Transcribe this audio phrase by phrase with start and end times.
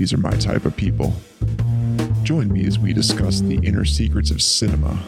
[0.00, 1.12] these are my type of people.
[2.22, 4.98] Join me as we discuss the inner secrets of cinema.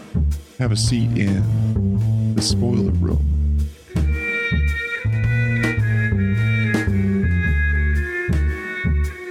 [0.58, 3.26] Have a seat in the spoiler room.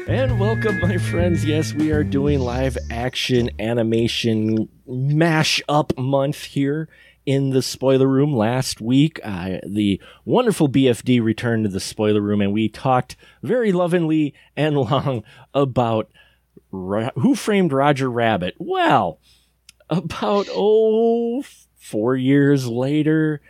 [0.08, 1.46] And welcome, my friends.
[1.46, 6.90] Yes, we are doing live action animation mash up month here
[7.25, 9.20] in the spoiler room last week.
[9.23, 14.78] Uh, the wonderful BFD returned to the spoiler room, and we talked very lovingly and
[14.78, 16.09] long about
[16.72, 18.55] Who Framed Roger Rabbit.
[18.58, 19.19] Well,
[19.89, 21.44] about oh
[21.75, 23.41] four years later,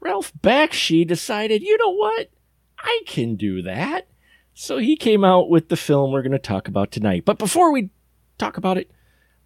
[0.00, 2.30] Ralph Bakshi decided, you know what,
[2.78, 4.06] I can do that.
[4.54, 7.24] So he came out with the film we're going to talk about tonight.
[7.24, 7.90] But before we
[8.38, 8.90] talk about it,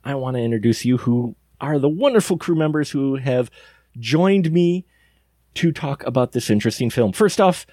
[0.04, 3.50] I want to introduce you who are the wonderful crew members who have
[3.98, 4.86] joined me
[5.54, 7.12] to talk about this interesting film.
[7.12, 7.66] First off,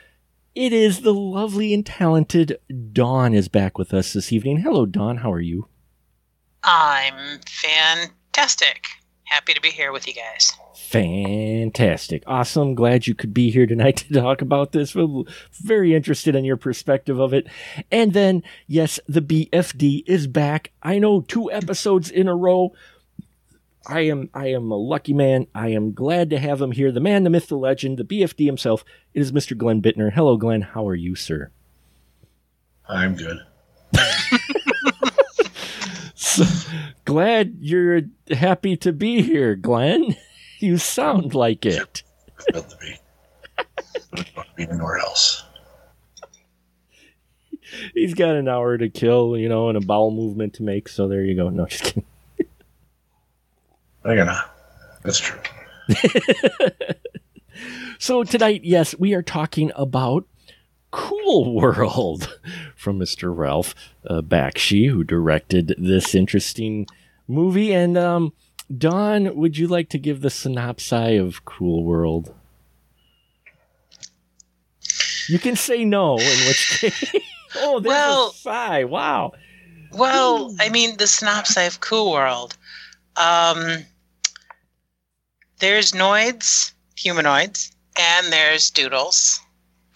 [0.53, 2.59] it is the lovely and talented
[2.91, 4.57] Dawn is back with us this evening.
[4.57, 5.17] Hello, Dawn.
[5.17, 5.67] How are you?
[6.63, 8.87] I'm fantastic.
[9.23, 10.51] Happy to be here with you guys.
[10.75, 12.21] Fantastic.
[12.27, 12.75] Awesome.
[12.75, 14.93] Glad you could be here tonight to talk about this.
[14.93, 17.47] We're very interested in your perspective of it.
[17.89, 20.73] And then, yes, the BFD is back.
[20.83, 22.73] I know two episodes in a row.
[23.87, 25.47] I am I am a lucky man.
[25.55, 26.91] I am glad to have him here.
[26.91, 28.85] The man, the myth, the legend, the BFD himself.
[29.13, 29.57] It is Mr.
[29.57, 30.13] Glenn Bittner.
[30.13, 30.61] Hello, Glenn.
[30.61, 31.51] How are you, sir?
[32.87, 33.39] I'm good.
[36.31, 36.45] So,
[37.05, 40.15] glad you're happy to be here, Glenn.
[40.63, 42.03] You sound like it.
[42.49, 42.95] About to be.
[44.15, 45.43] To be anywhere else.
[47.95, 50.87] He's got an hour to kill, you know, and a bowel movement to make.
[50.87, 51.49] So there you go.
[51.49, 52.05] No, just kidding.
[54.03, 54.43] I gonna.
[55.03, 55.39] That's true.
[57.99, 60.25] So tonight, yes, we are talking about
[60.89, 62.39] Cool World
[62.75, 63.31] from Mr.
[63.35, 63.75] Ralph
[64.07, 66.87] uh, Bakshi, who directed this interesting
[67.27, 67.71] movie.
[67.71, 68.33] And um,
[68.75, 72.33] Dawn, would you like to give the synopsis of Cool World?
[75.29, 77.13] You can say no, in which case.
[77.57, 78.83] oh, there's Well- a sigh.
[78.85, 79.33] Wow.
[79.91, 82.57] Well, I mean, the synopsis of Cool World.
[83.15, 83.85] Um,
[85.61, 89.39] there's noids, humanoids, and there's doodles,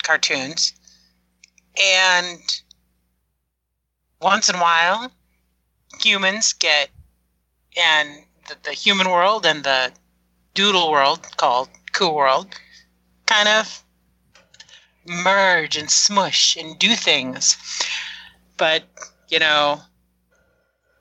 [0.03, 0.73] cartoons.
[1.83, 2.39] And
[4.21, 5.11] once in a while,
[5.99, 6.89] humans get,
[7.75, 8.09] and
[8.47, 9.91] the, the human world and the
[10.53, 12.47] doodle world, called Cool World,
[13.25, 13.83] kind of
[15.07, 17.57] merge and smush and do things.
[18.57, 18.83] But,
[19.29, 19.81] you know,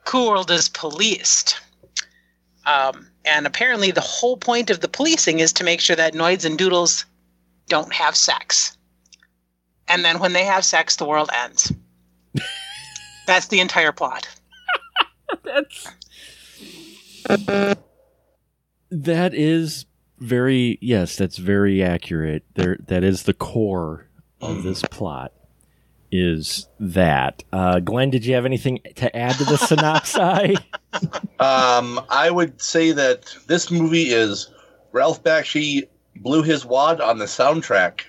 [0.04, 1.60] Cool World is policed.
[2.64, 6.44] Um, and apparently, the whole point of the policing is to make sure that Noids
[6.44, 7.04] and Doodles
[7.68, 8.76] don't have sex.
[9.88, 11.72] And then when they have sex, the world ends.
[13.26, 14.28] That's the entire plot.
[15.44, 15.88] That's
[18.94, 19.86] that is
[20.18, 22.44] very yes, that's very accurate.
[22.54, 24.08] There, that is the core
[24.40, 25.32] of this plot.
[26.16, 28.10] Is that uh, Glenn?
[28.10, 30.58] Did you have anything to add to the synopsis?
[31.40, 34.48] Um, I would say that this movie is
[34.92, 38.02] Ralph Bakshi blew his wad on the soundtrack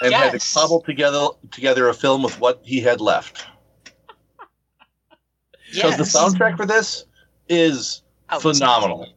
[0.00, 3.44] and had to cobble together together a film with what he had left.
[5.74, 7.04] Because the soundtrack for this
[7.50, 8.02] is
[8.40, 9.13] phenomenal.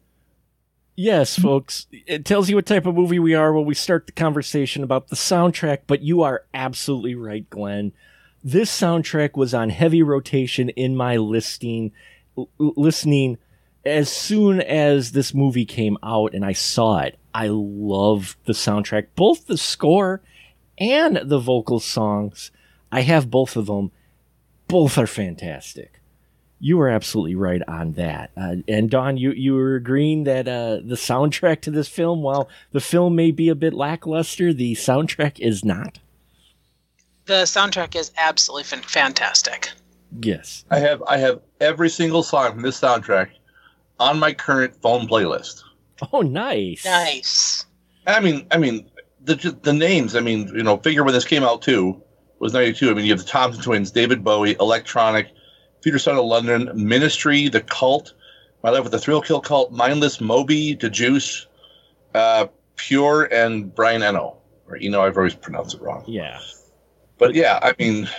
[0.98, 1.88] Yes, folks.
[1.92, 5.08] It tells you what type of movie we are when we start the conversation about
[5.08, 5.84] the soundtrack.
[5.88, 7.94] But you are absolutely right, Glenn.
[8.44, 11.94] This soundtrack was on heavy rotation in my listing,
[12.38, 13.38] l- listening
[13.86, 17.18] as soon as this movie came out and I saw it.
[17.34, 20.22] I love the soundtrack, both the score
[20.78, 22.52] and the vocal songs.
[22.92, 23.92] I have both of them.
[24.68, 26.02] Both are fantastic.
[26.60, 28.32] You were absolutely right on that.
[28.36, 32.50] Uh, and Dawn, you you were agreeing that uh, the soundtrack to this film, while
[32.72, 36.00] the film may be a bit lackluster, the soundtrack is not.
[37.26, 39.70] The soundtrack is absolutely fan- fantastic.
[40.22, 40.66] Yes.
[40.72, 43.30] I have I have every single song from this soundtrack
[44.00, 45.64] on my current phone playlist.
[46.14, 46.86] Oh, nice.
[46.86, 47.66] Nice.
[48.06, 48.90] I mean, I mean
[49.24, 50.16] the the names.
[50.16, 52.02] I mean, you know, figure when this came out too
[52.40, 52.90] was '92.
[52.90, 55.30] I mean, you have the Thompson Twins, David Bowie, Electronic,
[55.88, 58.14] Future Sound of London, Ministry, The Cult,
[58.62, 61.48] My Life with the Thrill Kill Cult, Mindless, Moby, The Juice,
[62.14, 64.36] uh, Pure, and Brian Eno.
[64.68, 66.04] Or Eno, I've always pronounced it wrong.
[66.06, 66.42] Yeah.
[67.18, 68.10] But yeah, I mean,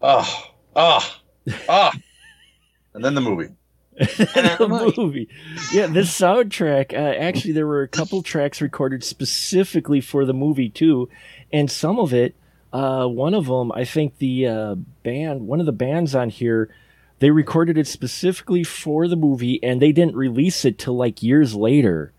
[0.00, 1.20] ah, ah,
[1.68, 1.92] ah,
[2.94, 3.52] and then the movie.
[3.98, 4.94] the movie.
[4.96, 5.28] movie.
[5.70, 6.94] Yeah, this soundtrack.
[6.94, 11.10] Uh, actually, there were a couple tracks recorded specifically for the movie too,
[11.52, 12.34] and some of it.
[12.72, 16.74] Uh, one of them, I think the uh, band, one of the bands on here,
[17.18, 21.54] they recorded it specifically for the movie, and they didn't release it till like years
[21.54, 22.12] later,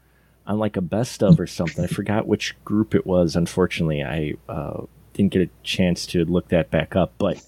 [0.46, 1.84] on like a best of or something.
[1.84, 3.36] I forgot which group it was.
[3.36, 4.84] Unfortunately, I uh,
[5.14, 7.44] didn't get a chance to look that back up, but.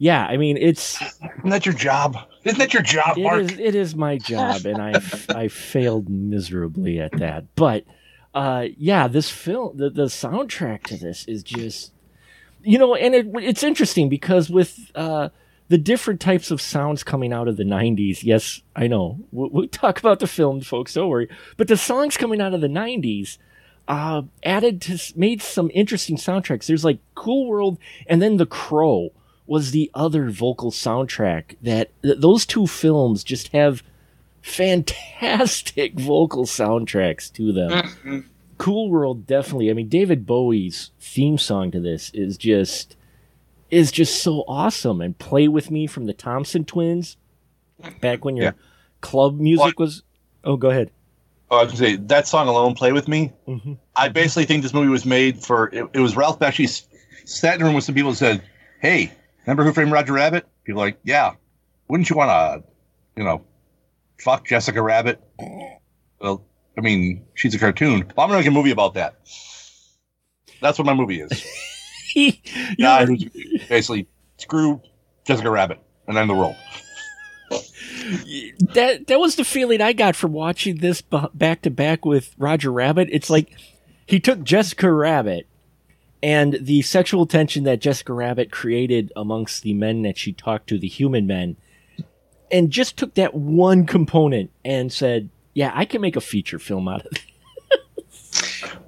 [0.00, 2.16] Yeah, I mean it's Isn't that your job?
[2.44, 3.40] Isn't that your job, it Mark?
[3.40, 7.46] is, it is my job, and I I failed miserably at that.
[7.56, 7.84] But
[8.32, 11.92] uh, yeah, this film, the, the soundtrack to this is just,
[12.62, 15.28] you know, and it, it's interesting because with uh,
[15.68, 18.22] the different types of sounds coming out of the '90s.
[18.22, 20.94] Yes, I know we'll, we'll talk about the film, folks.
[20.94, 21.28] Don't worry.
[21.56, 23.38] But the songs coming out of the '90s.
[23.86, 26.66] Uh, added to made some interesting soundtracks.
[26.66, 29.12] There's like Cool World, and then The Crow
[29.46, 33.82] was the other vocal soundtrack that th- those two films just have
[34.42, 38.28] fantastic vocal soundtracks to them.
[38.58, 39.70] Cool World definitely.
[39.70, 42.96] I mean David Bowie's theme song to this is just
[43.70, 47.16] is just so awesome and Play with Me from the Thompson Twins
[48.00, 48.52] back when your Yeah.
[49.00, 50.02] club music was
[50.44, 50.90] Oh, go ahead.
[51.50, 54.62] Oh, I was gonna say that song alone, "Play with Me." hmm I basically think
[54.62, 55.68] this movie was made for.
[55.74, 56.84] It, it was Ralph Bakshi
[57.24, 58.42] sat in a room with some people and said,
[58.80, 59.12] "Hey,
[59.46, 61.32] remember Who Framed Roger Rabbit?" People like, "Yeah."
[61.88, 62.68] Wouldn't you want to,
[63.16, 63.42] you know,
[64.20, 65.20] fuck Jessica Rabbit?
[66.20, 66.44] Well,
[66.78, 68.04] I mean, she's a cartoon.
[68.16, 69.16] Well, I'm gonna make a movie about that.
[70.62, 71.44] That's what my movie is.
[72.14, 73.24] Who's
[73.68, 74.06] basically
[74.38, 74.80] screw
[75.24, 76.54] Jessica Rabbit, and I'm the world.
[78.74, 82.70] that that was the feeling I got from watching this back to back with Roger
[82.70, 83.08] Rabbit.
[83.10, 83.50] It's like
[84.06, 85.48] he took Jessica Rabbit
[86.22, 90.78] and the sexual tension that Jessica Rabbit created amongst the men that she talked to,
[90.78, 91.56] the human men,
[92.52, 96.88] and just took that one component and said, "Yeah, I can make a feature film
[96.88, 97.22] out of it."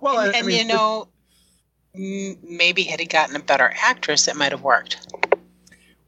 [0.01, 1.09] Well, and, and you know,
[1.95, 5.07] m- maybe had he gotten a better actress, it might have worked.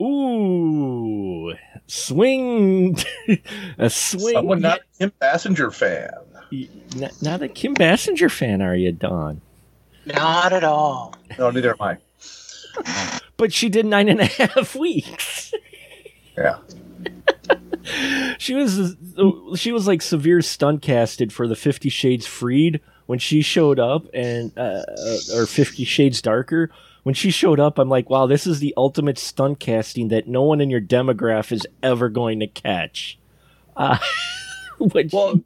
[0.01, 1.55] Ooh,
[1.87, 2.97] swing,
[3.79, 4.35] a swing.
[4.35, 6.11] someone not a Kim Basinger fan.
[6.97, 9.41] Not, not a Kim Basinger fan, are you, Dawn?
[10.05, 11.15] Not at all.
[11.39, 13.21] No, neither am I.
[13.37, 15.53] But she did nine and a half weeks.
[16.37, 16.59] Yeah.
[18.39, 18.97] She was
[19.57, 24.07] she was like severe stunt casted for the Fifty Shades Freed when she showed up,
[24.15, 24.83] and uh,
[25.35, 26.71] or Fifty Shades Darker.
[27.03, 30.43] When she showed up, I'm like, wow, this is the ultimate stunt casting that no
[30.43, 33.19] one in your demographic is ever going to catch.
[33.77, 33.99] Uh,
[34.79, 35.41] which, Well,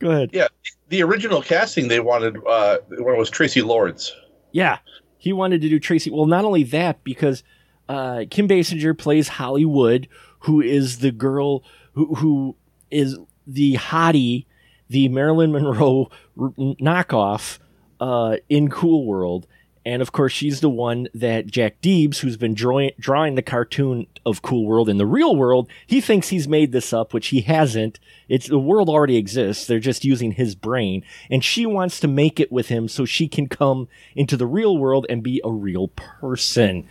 [0.00, 0.30] go ahead.
[0.32, 0.48] yeah,
[0.88, 4.14] the original casting they wanted uh, when it was Traci Lords.
[4.50, 4.78] Yeah,
[5.18, 6.10] he wanted to do Traci.
[6.10, 7.44] Well, not only that, because
[7.88, 10.08] uh, Kim Basinger plays Hollywood,
[10.44, 11.62] who is the girl
[11.94, 12.56] who who
[12.90, 14.46] is the hottie,
[14.88, 17.58] the Marilyn Monroe knockoff
[18.00, 19.46] uh, in Cool World.
[19.86, 24.06] And of course, she's the one that Jack Deebs, who's been drawing, drawing the cartoon
[24.24, 27.42] of Cool World in the real world, he thinks he's made this up, which he
[27.42, 28.00] hasn't.
[28.26, 29.66] It's the world already exists.
[29.66, 31.04] They're just using his brain.
[31.30, 34.78] And she wants to make it with him so she can come into the real
[34.78, 36.88] world and be a real person.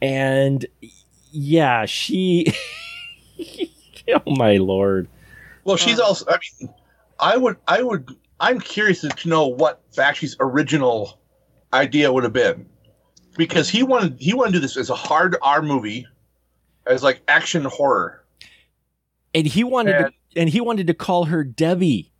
[0.00, 0.64] And
[1.30, 2.54] yeah, she.
[4.26, 5.08] oh my lord.
[5.64, 6.24] Well, she's also.
[6.28, 6.74] I mean,
[7.18, 7.56] I would.
[7.68, 8.08] I would.
[8.40, 11.20] I'm curious to know what Bakshi's original
[11.72, 12.66] idea would have been,
[13.36, 14.16] because he wanted.
[14.18, 16.06] He wanted to do this as a hard R movie,
[16.86, 18.24] as like action horror.
[19.34, 22.12] And he wanted And- to, and he wanted to call her Debbie.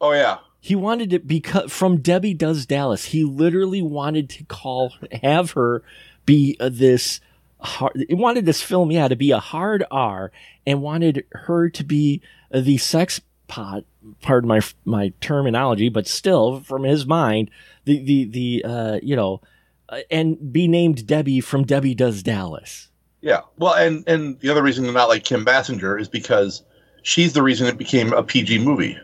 [0.00, 0.38] Oh yeah.
[0.60, 3.06] He wanted it because from Debbie Does Dallas.
[3.06, 5.82] He literally wanted to call have her
[6.24, 7.20] be uh, this
[7.62, 8.04] hard.
[8.08, 10.32] He wanted this film, yeah, to be a hard R,
[10.66, 12.20] and wanted her to be
[12.52, 13.84] uh, the sex pot.
[14.20, 17.50] Pardon my my terminology, but still, from his mind,
[17.84, 19.40] the the the uh, you know,
[19.88, 22.88] uh, and be named Debbie from Debbie Does Dallas.
[23.20, 23.42] Yeah.
[23.56, 26.64] Well, and and the other reason to not like Kim Basinger is because
[27.02, 28.98] she's the reason it became a PG movie.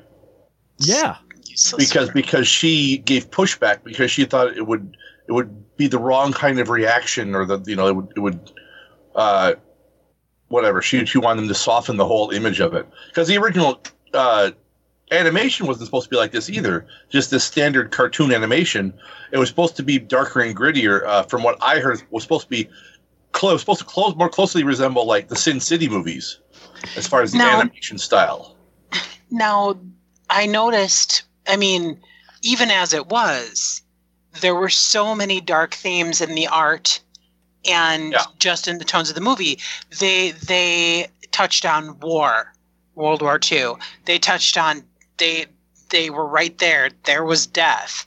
[0.78, 1.88] Yeah, Useless.
[1.88, 4.96] because because she gave pushback because she thought it would
[5.28, 8.20] it would be the wrong kind of reaction or the you know it would it
[8.20, 8.52] would
[9.14, 9.54] uh
[10.48, 13.80] whatever she she wanted them to soften the whole image of it because the original
[14.14, 14.50] uh
[15.10, 18.92] animation wasn't supposed to be like this either just this standard cartoon animation
[19.32, 22.44] it was supposed to be darker and grittier uh, from what i heard was supposed
[22.44, 22.68] to be
[23.32, 26.38] close, supposed to close more closely resemble like the Sin City movies,
[26.96, 27.48] as far as the No.
[27.60, 28.56] animation style.
[29.30, 29.78] Now,
[30.30, 32.00] I noticed, I mean,
[32.42, 33.82] even as it was,
[34.40, 37.00] there were so many dark themes in the art
[37.68, 38.24] and Yeah.
[38.38, 39.58] just in the tones of the movie.
[39.98, 42.54] They they touched on war,
[42.94, 43.74] World War II.
[44.04, 44.84] They touched on
[45.18, 45.46] they
[45.90, 46.90] they were right there.
[47.04, 48.06] There was death.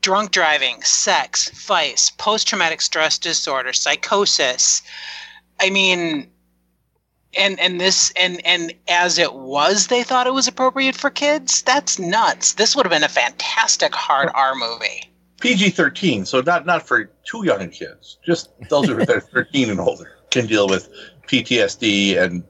[0.00, 4.82] Drunk driving, sex, vice, post traumatic stress disorder, psychosis.
[5.60, 6.28] I mean,
[7.34, 11.62] and and this and and as it was they thought it was appropriate for kids
[11.62, 15.10] that's nuts this would have been a fantastic hard r movie
[15.42, 18.18] PG thirteen, so not not for too young kids.
[18.24, 20.88] Just those who are thirteen and older can deal with
[21.28, 22.44] PTSD and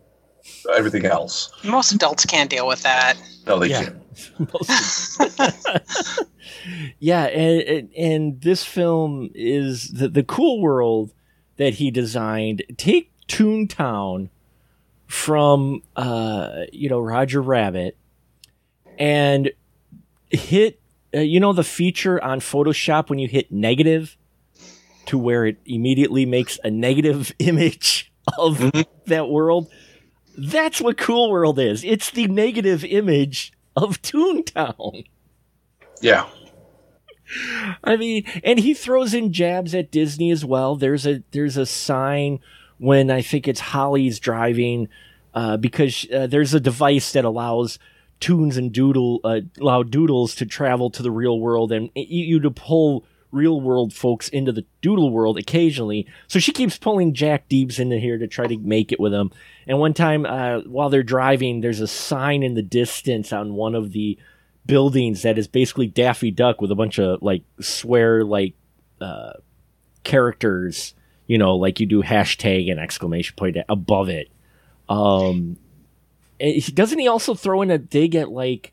[0.76, 1.50] everything else.
[1.64, 3.14] most adults can't deal with that
[3.46, 3.82] No, they Yeah.
[3.84, 3.96] can't.
[7.00, 11.12] Yeah, and, and and this film is the the cool world
[11.56, 12.62] that he designed.
[12.76, 14.28] Take Toontown
[15.06, 17.96] from uh you know Roger Rabbit
[18.98, 19.50] and
[20.30, 20.80] hit
[21.14, 24.16] uh, you know the feature on Photoshop when you hit negative
[25.06, 28.86] to where it immediately makes a negative image of Mhm.
[29.06, 29.70] that world.
[30.38, 31.84] That's what Cool World is.
[31.84, 35.04] It's the negative image of Toontown.
[36.00, 36.26] Yeah.
[37.84, 40.76] I mean, and he throws in jabs at Disney as well.
[40.76, 42.40] There's a there's a sign
[42.78, 44.88] when I think it's Holly's driving
[45.34, 47.78] uh, because uh, there's a device that allows
[48.22, 52.52] tunes and doodle uh, allow doodles to travel to the real world and you, to
[52.52, 56.06] pull real world folks into the doodle world occasionally.
[56.28, 59.32] So she keeps pulling Jack Deebs into here to try to make it with him.
[59.66, 63.74] And one time uh, while they're driving, there's a sign in the distance on one
[63.74, 64.16] of the
[64.66, 68.54] buildings that is basically Daffy Duck with a bunch of like swear like
[69.00, 69.32] uh,
[70.04, 70.94] characters,
[71.26, 74.30] you know, like you do hashtag and exclamation point above it.
[74.88, 75.56] Um,
[76.50, 78.72] he- doesn't he also throw in a dig at like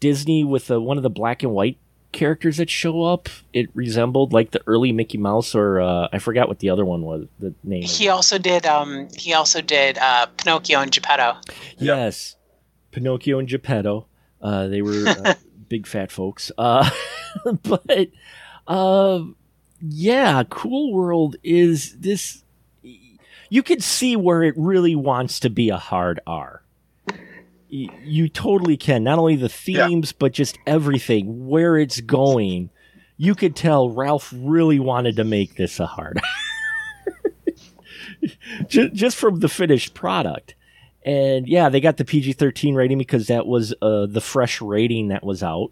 [0.00, 1.78] Disney with the, one of the black and white
[2.12, 3.28] characters that show up?
[3.52, 7.02] It resembled like the early Mickey Mouse, or uh, I forgot what the other one
[7.02, 7.26] was.
[7.40, 7.82] The name.
[7.82, 11.36] he also did um he also did uh pinocchio and geppetto
[11.78, 11.96] Yeah.
[11.96, 12.36] Yes,
[12.90, 14.06] Pinocchio and Geppetto.
[14.40, 15.34] Uh, they were uh,
[15.68, 16.52] big fat folks.
[16.58, 16.88] Uh,
[17.62, 18.08] but
[18.68, 19.22] uh,
[19.80, 22.42] yeah, Cool World is this.
[23.50, 26.62] You could see where it really wants to be a hard R.
[27.72, 29.02] Y- You totally can.
[29.04, 29.88] Not only the Yeah.
[29.88, 32.70] themes, but just everything, where it's going.
[33.16, 36.20] You could tell Ralph really wanted to make this a hard
[38.68, 40.54] just, just from the finished product.
[41.04, 45.08] And yeah, they got the PG 13 rating because that was uh, the fresh rating
[45.08, 45.70] that was out.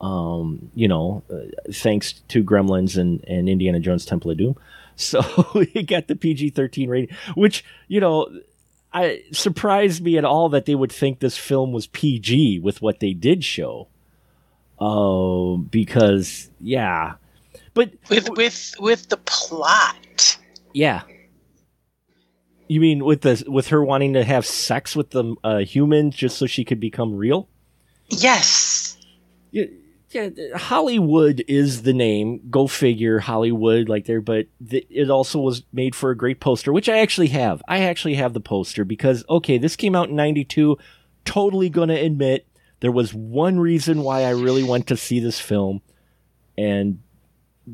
[0.00, 4.56] Um, you know, uh, thanks to Gremlins and, and Indiana Jones Temple of Doom.
[4.98, 5.20] So
[5.74, 8.30] it got the PG 13 rating, which, you know,
[8.96, 13.00] I surprised me at all that they would think this film was PG with what
[13.00, 13.88] they did show.
[14.78, 17.14] Um, because yeah,
[17.74, 20.38] but with with with the plot
[20.76, 21.02] yeah.
[22.68, 26.36] You mean with the with her wanting to have sex with the uh, human just
[26.36, 27.48] so she could become real?
[28.08, 28.98] yes
[29.52, 29.64] Yeah,
[30.16, 30.56] yeah.
[30.56, 32.40] Hollywood is the name.
[32.50, 34.20] Go figure, Hollywood, like there.
[34.20, 37.62] But th- it also was made for a great poster, which I actually have.
[37.68, 40.78] I actually have the poster because okay, this came out in '92.
[41.24, 42.46] Totally gonna admit
[42.80, 45.82] there was one reason why I really went to see this film,
[46.56, 47.00] and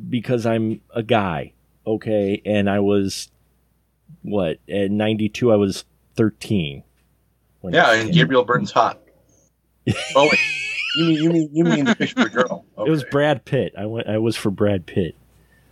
[0.08, 1.52] because I'm a guy,
[1.86, 3.30] okay, and I was
[4.22, 5.84] what at '92 I was
[6.16, 6.82] 13.
[7.60, 9.00] when Yeah, and Gabriel Byrne's hot.
[10.14, 10.30] Oh.
[10.96, 12.64] You mean you mean you mean the fish for girl?
[12.78, 13.74] It was Brad Pitt.
[13.78, 14.08] I went.
[14.08, 15.14] I was for Brad Pitt.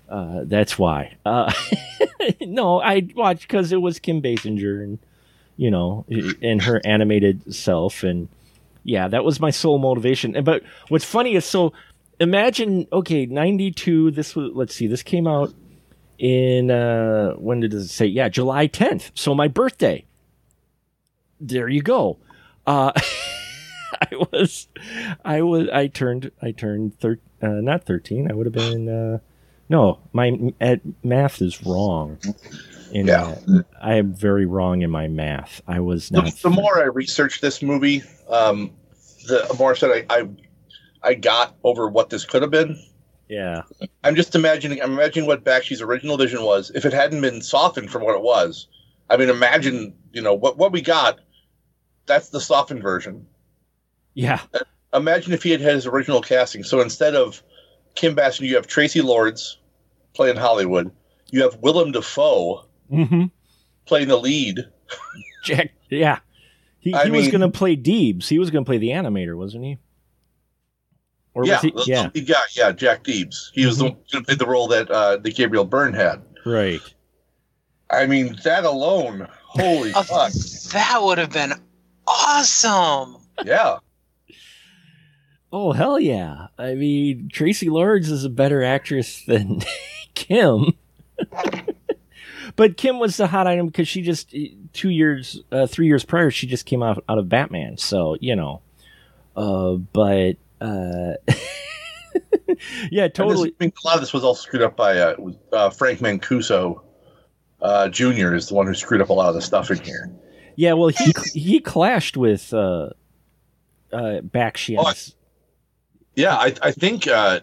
[0.08, 1.16] Uh, that's why.
[1.24, 1.52] Uh,
[2.40, 4.98] no, I watched because it was Kim Basinger and
[5.56, 6.04] you know
[6.42, 8.28] and her animated self and
[8.84, 10.36] yeah, that was my sole motivation.
[10.36, 11.72] And but what's funny is so
[12.18, 14.10] imagine okay, ninety two.
[14.10, 14.86] This was let's see.
[14.86, 15.52] This came out
[16.18, 18.06] in uh when did it say?
[18.06, 19.10] Yeah, July tenth.
[19.14, 20.04] So my birthday.
[21.40, 22.18] There you go.
[22.66, 22.92] Uh,
[24.00, 24.68] I was,
[25.24, 28.30] I was, I turned, I turned thir- uh, not thirteen.
[28.30, 29.18] I would have been, uh,
[29.68, 32.18] no, my at math is wrong.
[32.92, 33.36] In Yeah.
[33.80, 35.62] I am very wrong in my math.
[35.68, 36.34] I was The, not.
[36.42, 38.72] the more I researched this movie, um,
[39.28, 40.28] the more said I, I
[41.02, 42.76] I got over what this could have been.
[43.28, 43.62] yeah,
[44.02, 44.82] I'm just imagining.
[44.82, 48.22] I'm imagining what Bakshi's original vision was if it hadn't been softened from what it
[48.22, 48.66] was.
[49.08, 51.20] I mean, imagine you know what what we got.
[52.06, 53.24] That's the softened version.
[54.14, 54.40] Yeah,
[54.92, 56.64] Imagine if he had had his original casting.
[56.64, 57.42] So instead of
[57.94, 59.58] Kim Basinger, you have Traci Lords
[60.14, 60.90] playing Hollywood.
[61.30, 63.26] You have Willem Dafoe Mm-hmm.
[63.86, 64.58] playing the lead.
[65.44, 65.70] Jack.
[65.90, 66.18] Yeah.
[66.80, 68.26] He, he was going to play Deebs.
[68.26, 69.78] He was going to play the animator, wasn't he?
[71.34, 71.70] Or yeah, was he?
[71.70, 72.08] the- Yeah.
[72.12, 73.50] the guy, yeah, Jack Deebs.
[73.52, 76.20] He was the one who played the role that uh, that Gabriel Byrne had.
[76.44, 76.80] Right.
[77.90, 80.32] I mean, that alone, holy Oh, fuck,
[80.72, 81.52] That would have been
[82.08, 83.16] awesome.
[83.44, 83.78] yeah.
[85.52, 86.48] Oh hell yeah!
[86.58, 89.62] I mean, Traci Lords is a better actress than
[90.14, 90.74] Kim.
[92.56, 94.34] but Kim was the hot item because she just
[94.72, 97.76] two years, uh, three years prior, she just came out out of Batman.
[97.78, 98.62] So you know,
[99.36, 101.14] uh, but uh,
[102.90, 103.50] yeah, this- totally.
[103.60, 105.16] I mean, a lot of this was all screwed up by uh,
[105.52, 106.80] uh, Frank Mancuso
[107.62, 108.34] uh, Jr.
[108.34, 110.10] is the one who screwed up a lot of the stuff in here.
[110.56, 112.90] Yeah, well, he he clashed with uh,
[113.92, 114.76] uh, Bakshi.
[114.78, 114.92] Oh,
[116.20, 117.40] Yeah, I, I think uh,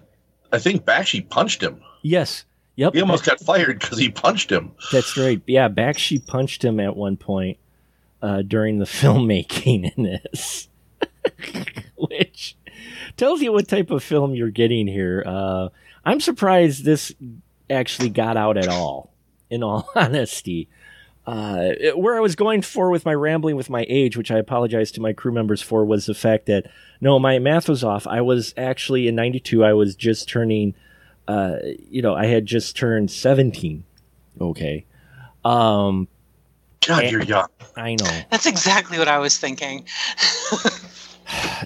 [0.51, 1.81] I think Bakshi punched him.
[2.03, 2.45] yes.
[2.79, 2.93] Yep.
[2.93, 4.71] He almost got fired because he punched him.
[4.91, 5.41] That's right.
[5.47, 7.57] Yeah, Bakshi punched him at one point
[8.21, 10.69] uh, during the filmmaking in this,
[11.97, 12.55] which
[13.17, 15.23] tells you what type of film you're getting here.
[15.25, 15.69] Uh,
[16.05, 17.11] I'm surprised this
[17.67, 19.11] actually got out at all.
[19.49, 20.69] In all honesty,
[21.27, 24.91] uh, where I was going for with my rambling with my age, which I apologize
[24.91, 28.07] to my crew members for, was the fact that no, my math was off.
[28.07, 29.63] I was actually in '92.
[29.63, 30.73] I was just turning.
[31.27, 31.57] Uh,
[31.89, 33.83] you know, I had just turned 17.
[34.39, 34.85] Okay.
[35.43, 36.07] Um,
[36.87, 37.49] God, you're young.
[37.75, 38.09] I know.
[38.31, 39.85] That's exactly what I was thinking.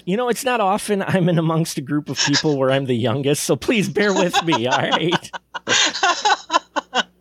[0.04, 2.96] You know, it's not often I'm in amongst a group of people where I'm the
[2.96, 5.30] youngest, so please bear with me, all right?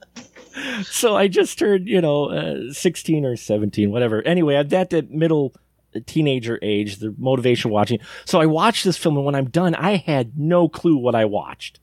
[0.84, 4.22] so I just turned, you know, uh, 16 or 17, whatever.
[4.22, 5.54] Anyway, at that middle
[6.06, 8.00] teenager age, the motivation watching.
[8.26, 11.26] So I watched this film, and when I'm done, I had no clue what I
[11.26, 11.80] watched.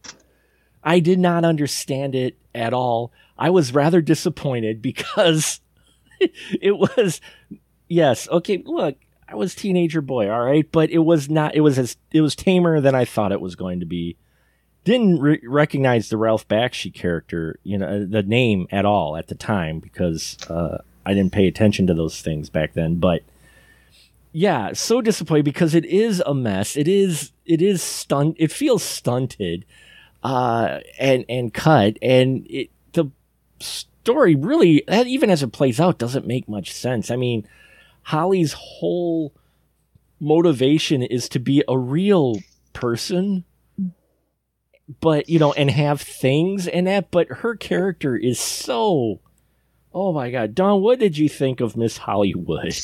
[0.83, 3.13] I did not understand it at all.
[3.37, 5.61] I was rather disappointed because
[6.21, 7.21] it was,
[7.89, 8.97] yes, okay, look,
[9.29, 11.55] I was teenager boy, all right, but it was not.
[11.55, 14.17] It was as it was tamer than I thought it was going to be.
[14.89, 19.35] Didn't re- recognize the Ralph Bakshi character, you know, the name at all at the
[19.35, 22.97] time because uh, I didn't pay attention to those things back then.
[22.97, 23.23] But
[24.33, 26.75] yeah, so disappointed because it is a mess.
[26.75, 28.37] It is it is stunt.
[28.39, 29.67] It feels stunted,
[30.23, 33.11] uh, and and cut, and it the
[33.61, 37.11] story really, that even as it plays out, doesn't make much sense.
[37.11, 37.47] I mean.
[38.09, 39.35] Holly's whole
[40.19, 42.39] motivation is to be a real
[42.73, 43.45] person,
[45.01, 47.11] but you know, and have things and that.
[47.11, 49.21] But her character is so.
[49.93, 52.79] Oh my God, Dawn, what did you think of Miss Hollywood?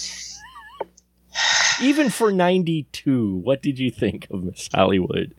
[1.82, 5.34] Even for '92, what did you think of Miss Hollywood?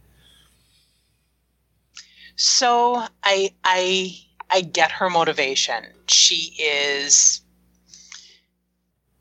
[2.35, 4.17] So I I
[4.49, 5.85] I get her motivation.
[6.07, 7.41] She is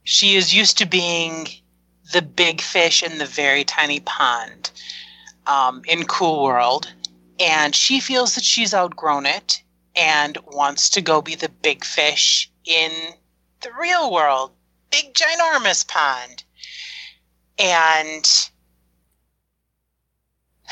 [0.03, 1.49] she is used to being
[2.13, 4.71] the big fish in the very tiny pond
[5.47, 6.93] um, in Cool World,
[7.45, 9.63] and she feels that she's outgrown it
[9.95, 12.91] and wants to go be the big fish in
[13.61, 14.51] the real world,
[14.91, 16.43] big ginormous pond,
[17.59, 18.49] and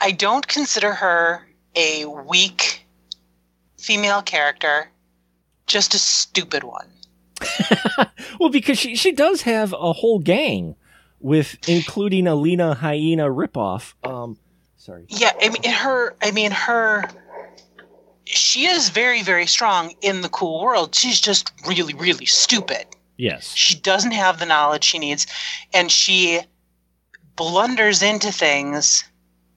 [0.00, 2.86] I don't consider her a weak
[3.78, 4.92] female character,
[5.66, 6.86] just a stupid one.
[8.38, 10.76] well, because she she does have a whole gang
[11.24, 13.94] with including a Lena Hyena ripoff.
[14.04, 14.36] Um,
[14.76, 15.06] sorry.
[15.08, 16.14] Yeah, I mean her.
[16.22, 17.04] I mean her.
[18.26, 20.94] She is very, very strong in the cool world.
[20.94, 22.86] She's just really, really stupid.
[23.16, 23.54] Yes.
[23.54, 25.26] She doesn't have the knowledge she needs,
[25.72, 26.40] and she
[27.36, 29.04] blunders into things,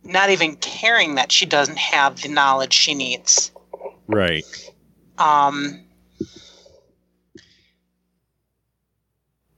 [0.03, 3.51] not even caring that she doesn't have the knowledge she needs.
[4.07, 4.45] Right.
[5.17, 5.83] Um,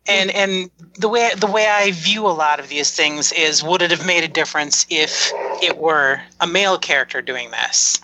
[0.10, 3.82] and and the way the way I view a lot of these things is would
[3.82, 8.00] it have made a difference if it were a male character doing this?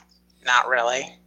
[0.46, 1.18] Not really.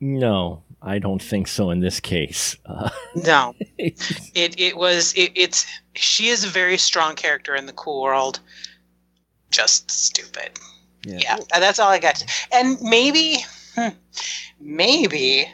[0.00, 2.56] No, I don't think so in this case.
[2.66, 3.54] Uh, No.
[3.78, 8.40] It it was it, it's she is a very strong character in the cool world.
[9.50, 10.58] Just stupid.
[11.04, 12.24] Yeah, that's all I got.
[12.52, 13.38] And maybe,
[13.74, 13.88] hmm,
[14.60, 15.48] maybe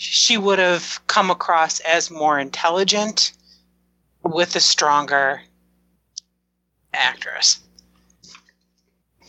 [0.00, 3.32] she would have come across as more intelligent
[4.22, 5.42] with a stronger
[6.94, 7.60] actress.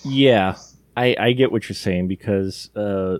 [0.05, 0.55] Yeah,
[0.95, 3.17] I, I get what you're saying because uh,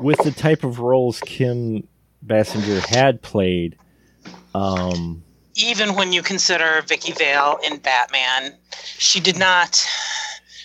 [0.00, 1.86] with the type of roles Kim
[2.26, 3.78] Basinger had played,
[4.52, 5.22] um,
[5.54, 8.56] Even when you consider Vicki Vale in Batman,
[8.98, 9.86] she did not.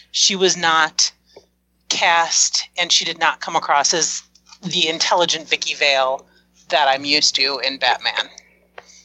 [0.10, 1.12] She was not
[1.90, 4.24] cast, and she did not come across as
[4.62, 6.26] the intelligent Vicki Vale
[6.70, 8.30] that I'm used to in Batman.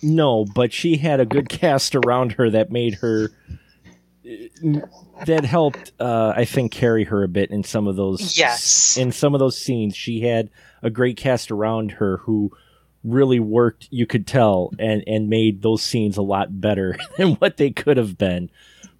[0.03, 3.31] No, but she had a good cast around her that made her
[5.27, 8.97] that helped uh, I think carry her a bit in some of those Yes.
[8.97, 9.97] in some of those scenes.
[9.97, 10.51] She had
[10.83, 12.51] a great cast around her who
[13.05, 17.57] really worked, you could tell, and and made those scenes a lot better than what
[17.57, 18.51] they could have been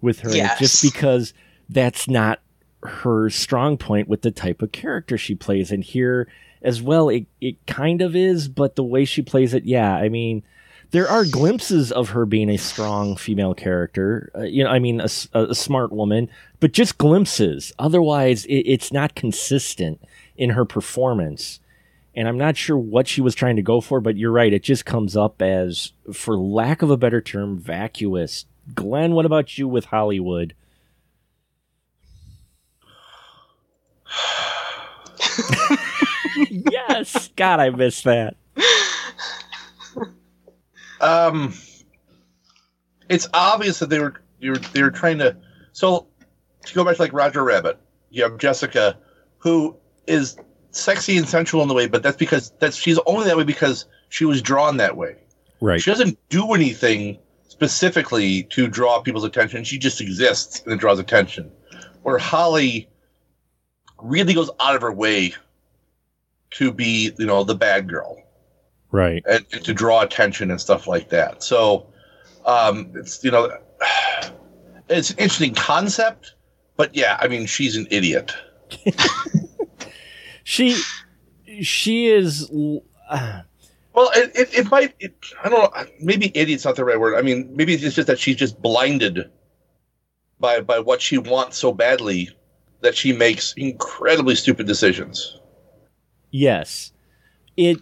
[0.01, 0.33] with her.
[0.35, 0.59] Yes.
[0.59, 1.33] Just because
[1.69, 2.39] that's not
[2.83, 5.71] her strong point with the type of character she plays.
[5.71, 6.27] And here
[6.61, 10.09] as well, it, it kind of is, but the way she plays it, yeah, I
[10.09, 10.43] mean,
[10.91, 14.31] there are glimpses of her being a strong female character.
[14.35, 15.09] Uh, you know, I mean, a
[15.55, 17.73] smart woman, but just glimpses.
[17.77, 20.01] Otherwise, it, it's not consistent
[20.37, 21.59] in her performance.
[22.15, 24.53] And I'm not sure what she was trying to go for, but you're right.
[24.53, 28.45] It just comes up as, for lack of a better term, vacuous.
[28.73, 30.55] Glenn, what about you with Hollywood?
[36.49, 37.29] yes.
[37.35, 38.35] God, I missed that.
[41.01, 41.53] um,
[43.09, 45.35] it's obvious that they were they were they were trying to.
[45.73, 46.07] So
[46.65, 48.97] to go back to like Roger Rabbit, you have Jessica,
[49.37, 49.75] who
[50.07, 50.37] is
[50.71, 53.85] sexy and sensual in the way, but that's because that's she's only that way because
[54.09, 55.15] she was drawn that way.
[55.59, 55.81] Right.
[55.81, 59.63] She doesn't do anything specifically to draw people's attention.
[59.63, 61.51] She just exists and it draws attention.
[62.03, 62.87] Where Holly
[64.01, 65.33] really goes out of her way
[66.51, 68.23] to be, you know, the bad girl
[68.91, 69.23] Right.
[69.29, 71.43] and, and to draw attention and stuff like that.
[71.43, 71.87] So,
[72.45, 73.51] um, it's you know,
[74.89, 76.33] it's an interesting concept,
[76.77, 78.33] but yeah, I mean, she's an idiot.
[80.49, 80.81] She
[81.61, 82.49] she is
[83.09, 83.41] uh,
[83.93, 84.93] Well, it, it, it might.
[85.01, 85.85] It, I don't know.
[85.99, 87.15] Maybe idiot's not the right word.
[87.17, 89.29] I mean, maybe it's just that she's just blinded
[90.39, 92.29] by by what she wants so badly
[92.79, 95.37] that she makes incredibly stupid decisions.
[96.31, 96.91] Yes.
[97.55, 97.79] It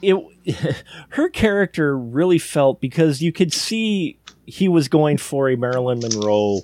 [0.00, 0.16] it
[1.10, 6.62] her character really felt because you could see he was going for a Marilyn Monroe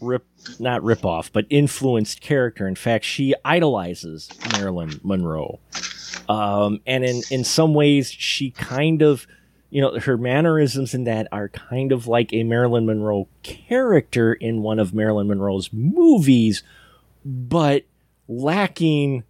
[0.00, 0.24] rip
[0.58, 2.66] not rip off, but influenced character.
[2.66, 5.58] In fact, she idolizes Marilyn Monroe.
[6.28, 9.26] Um, and in, in some ways, she kind of,
[9.70, 14.62] you know, her mannerisms in that are kind of like a Marilyn Monroe character in
[14.62, 16.62] one of Marilyn Monroe's movies,
[17.24, 17.84] but
[18.28, 19.24] lacking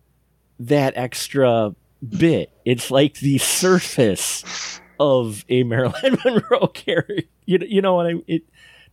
[0.61, 1.75] that extra
[2.09, 2.53] bit.
[2.65, 7.23] It's like the surface of a Marilyn Monroe character.
[7.47, 8.43] You, know- you know what I it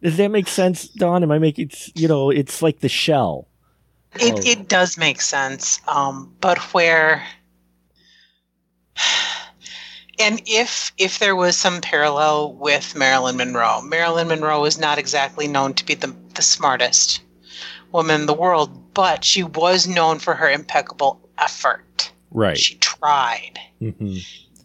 [0.01, 1.23] does that make sense, Dawn?
[1.23, 3.47] Am I making it's you know, it's like the shell.
[4.19, 4.41] It, Oh.
[4.43, 7.23] it does make sense, um, but where,
[10.19, 15.47] and if if there was some parallel with Marilyn Monroe, Marilyn Monroe is not exactly
[15.47, 17.21] known to be the the smartest
[17.91, 22.11] woman in the world, but she was known for her impeccable effort.
[22.31, 22.57] Right.
[22.57, 24.17] She tried, hmm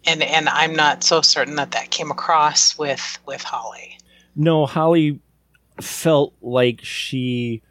[0.07, 3.99] and and I'm not so certain that that came across with with Holly.
[4.35, 5.21] No, Holly
[5.81, 7.63] felt like she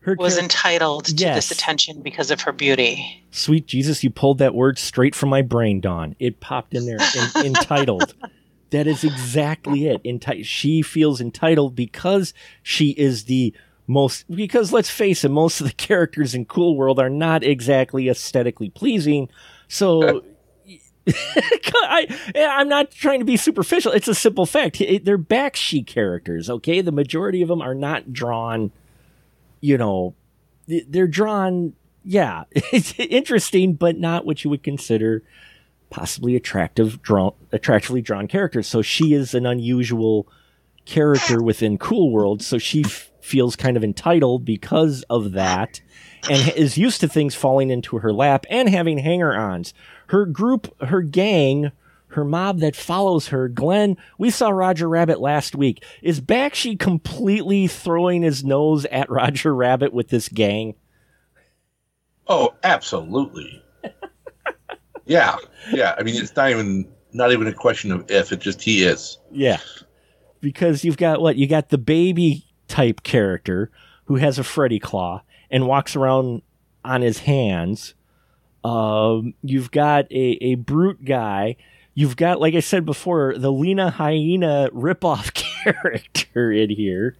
[0.00, 3.24] her Was char- entitled to this attention because of her beauty.
[3.30, 6.16] Sweet Jesus, you pulled that word straight from my brain, Dawn.
[6.18, 7.00] It popped in there.
[7.00, 8.14] En- entitled.
[8.70, 10.02] That is exactly it.
[10.04, 13.54] Enti- she feels entitled because she is the
[13.88, 14.24] most.
[14.30, 18.70] Because let's face it, most of the characters in Cool World are not exactly aesthetically
[18.70, 19.28] pleasing.
[19.66, 20.22] So.
[21.10, 23.92] I, I'm not trying to be superficial.
[23.92, 24.78] It's a simple fact.
[24.78, 26.82] They're Bakshi characters, okay?
[26.82, 28.72] The majority of them are not drawn,
[29.62, 30.14] you know,
[30.66, 31.72] they're drawn
[32.08, 35.22] yeah, it's interesting, but not what you would consider
[35.90, 38.66] possibly attractive, drawn, attractively drawn characters.
[38.66, 40.26] So she is an unusual
[40.86, 42.40] character within Cool World.
[42.40, 45.80] So she f- feels kind of entitled because of that,
[46.28, 49.74] and is used to things falling into her lap and having hanger-ons.
[50.08, 51.72] Her group, her gang.
[52.12, 53.98] Her mob that follows her, Glenn.
[54.16, 55.84] We saw Roger Rabbit last week.
[56.02, 60.74] Is Bakshi completely throwing his nose at Roger Rabbit with this gang?
[62.26, 63.62] Oh, absolutely.
[65.04, 65.36] yeah,
[65.70, 65.94] yeah.
[65.98, 68.32] I mean, it's not even not even a question of if.
[68.32, 69.18] It just he is.
[69.30, 69.60] Yeah.
[70.40, 71.36] Because you've got what?
[71.36, 73.70] You got the baby type character
[74.04, 76.42] who has a Freddy claw and walks around
[76.84, 77.94] on his hands.
[78.64, 81.56] Um, you've got a, a brute guy.
[81.94, 87.16] You've got, like I said before, the Lena Hyena ripoff character in here.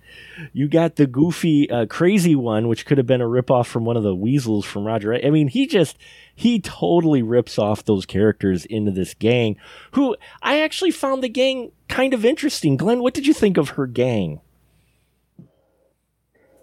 [0.52, 3.96] You got the goofy, uh, crazy one, which could have been a ripoff from one
[3.96, 5.14] of the weasels from Roger.
[5.14, 5.98] I mean, he just,
[6.34, 9.56] he totally rips off those characters into this gang
[9.92, 12.76] who I actually found the gang kind of interesting.
[12.76, 14.40] Glenn, what did you think of her gang?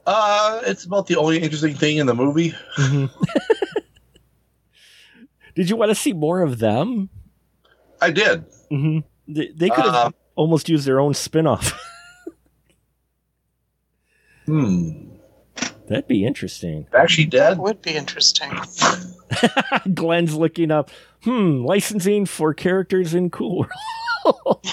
[0.05, 2.53] Uh, it's about the only interesting thing in the movie.
[2.77, 3.09] Mhm.
[5.55, 7.09] Did you want to see more of them?
[8.01, 8.43] I did.
[8.69, 11.79] hmm They, they could have Uh, almost used their own spin-off.
[14.45, 15.07] Hmm.
[15.87, 16.85] That'd be interesting.
[16.93, 17.57] Actually, dead.
[17.57, 18.51] Would be interesting.
[19.95, 20.91] Glenn's looking up,
[21.23, 23.65] hmm, licensing for characters in Cool
[24.45, 24.63] World.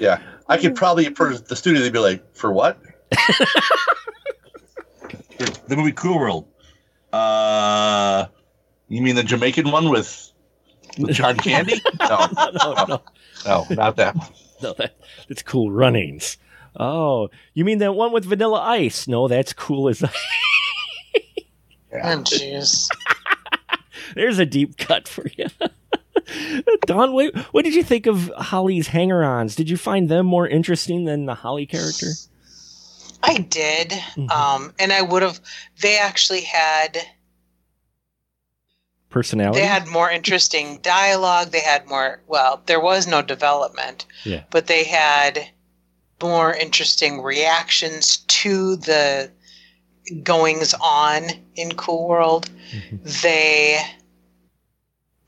[0.00, 1.80] Yeah, I could probably approach the studio.
[1.80, 2.80] They'd be like, "For what?"
[5.68, 6.46] The movie Cool World.
[7.12, 8.26] Uh,
[8.88, 10.32] you mean the Jamaican one with,
[10.98, 11.80] with John Candy?
[12.00, 12.50] No, no,
[12.88, 13.02] no,
[13.44, 14.16] no, not that.
[14.16, 14.28] one.
[14.62, 14.96] no, that,
[15.28, 16.38] that's Cool Runnings.
[16.76, 19.06] Oh, you mean that one with Vanilla Ice?
[19.08, 20.08] No, that's Cool as oh,
[21.92, 22.88] jeez.
[24.14, 25.46] There's a deep cut for you.
[26.86, 29.54] Dawn, what, what did you think of Holly's hanger-ons?
[29.54, 32.06] Did you find them more interesting than the Holly character?
[33.28, 33.90] I did.
[33.90, 34.30] Mhm.
[34.30, 35.40] Um, and I would have.
[35.80, 36.98] They actually had.
[39.10, 39.60] Personality?
[39.60, 41.50] They had more interesting dialogue.
[41.50, 42.22] They had more.
[42.26, 44.06] Well, there was no development.
[44.24, 44.44] Yeah.
[44.50, 45.50] But they had
[46.20, 49.30] more interesting reactions to the
[50.22, 52.50] goings on in Cool World.
[52.72, 53.22] Mhm.
[53.22, 53.80] They.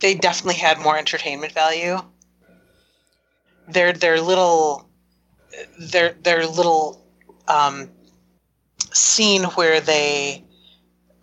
[0.01, 2.01] They definitely had more entertainment value.
[3.69, 4.89] Their their little.
[5.79, 7.00] Their their little
[7.51, 7.91] um,
[8.93, 10.45] scene where they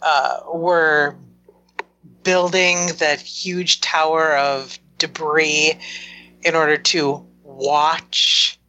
[0.02, 1.16] uh, were
[2.24, 5.78] building that huge tower of debris
[6.44, 8.60] in order to watch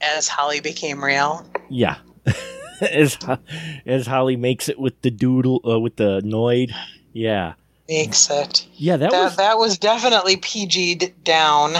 [0.00, 1.46] as Holly became real.
[1.68, 1.96] Yeah.
[2.80, 3.18] as
[3.86, 6.72] as Holly makes it with the doodle uh, with the Noid.
[7.12, 7.54] Yeah.
[7.88, 8.66] Makes it.
[8.74, 11.74] Yeah, that, That was that was definitely PG'd down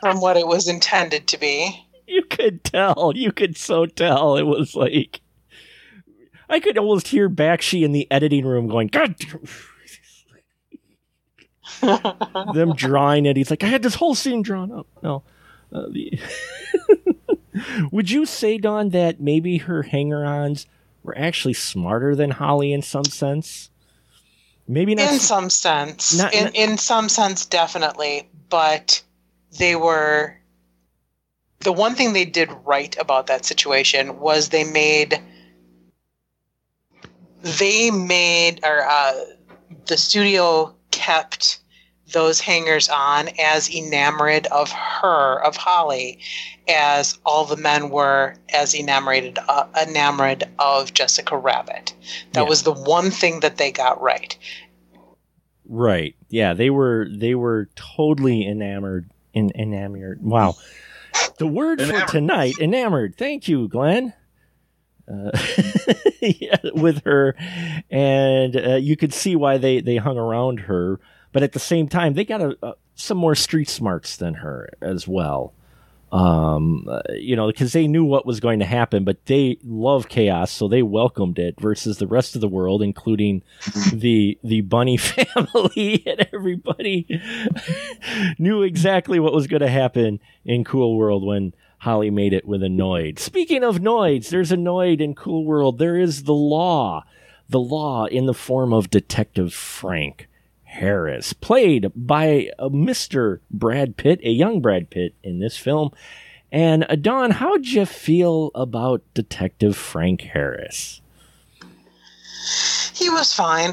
[0.00, 1.87] from what it was intended to be.
[2.08, 3.12] You could tell.
[3.14, 4.36] You could so tell.
[4.36, 5.20] It was like
[6.48, 9.14] I could almost hear Bakshi in the editing room going, God
[12.54, 13.36] them drawing it.
[13.36, 14.86] He's like, I had this whole scene drawn up.
[15.02, 15.22] No.
[15.72, 16.18] Uh, the
[17.92, 20.66] Would you say, Dawn, that maybe her hanger ons
[21.02, 23.70] were actually smarter than Holly in some sense?
[24.66, 25.12] Maybe not.
[25.12, 26.16] in some sense.
[26.16, 28.28] Not- in not- in some sense, definitely.
[28.48, 29.02] But
[29.58, 30.37] they were.
[31.60, 35.20] The one thing they did right about that situation was they made.
[37.42, 39.14] They made, or uh,
[39.86, 41.60] the studio kept
[42.12, 46.18] those hangers on as enamored of her, of Holly,
[46.68, 51.92] as all the men were as enamored, uh, enamored of Jessica Rabbit.
[52.32, 52.48] That Yeah.
[52.48, 54.36] was the one thing that they got right.
[55.68, 56.14] Right.
[56.28, 60.22] Yeah, they were they were totally enamored in enamored.
[60.22, 60.56] Wow.
[61.38, 63.16] The word for tonight, enamored.
[63.16, 64.12] Thank you, Glenn.
[65.10, 65.30] Uh,
[66.20, 67.34] yeah, with her,
[67.90, 71.00] and uh, you could see why they they hung around her,
[71.32, 74.68] but at the same time, they got a, a, some more street smarts than her
[74.82, 75.54] as well.
[76.10, 80.50] Um, you know, because they knew what was going to happen, but they love chaos,
[80.50, 81.60] so they welcomed it.
[81.60, 83.42] Versus the rest of the world, including
[83.92, 87.06] the the bunny family and everybody
[88.38, 92.62] knew exactly what was going to happen in Cool World when Holly made it with
[92.62, 93.18] a Noid.
[93.18, 95.78] Speaking of Noids, there's a Noid in Cool World.
[95.78, 97.04] There is the law,
[97.48, 100.28] the law in the form of Detective Frank
[100.68, 103.40] Harris, played by uh, Mr.
[103.50, 105.90] Brad Pitt, a young Brad Pitt in this film.
[106.52, 111.00] And uh, Dawn, how'd you feel about Detective Frank Harris?
[112.94, 113.72] He was fine.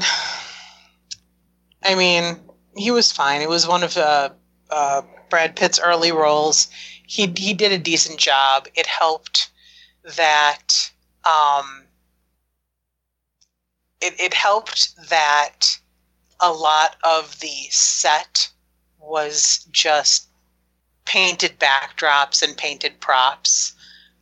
[1.82, 2.38] I mean,
[2.76, 3.42] he was fine.
[3.42, 4.30] It was one of uh,
[4.70, 6.68] uh, Brad Pitt's early roles.
[7.06, 8.66] He he did a decent job.
[8.74, 9.50] It helped
[10.16, 10.90] that
[11.24, 11.84] um,
[14.00, 15.78] it it helped that
[16.40, 18.48] a lot of the set
[18.98, 20.28] was just
[21.04, 23.74] painted backdrops and painted props,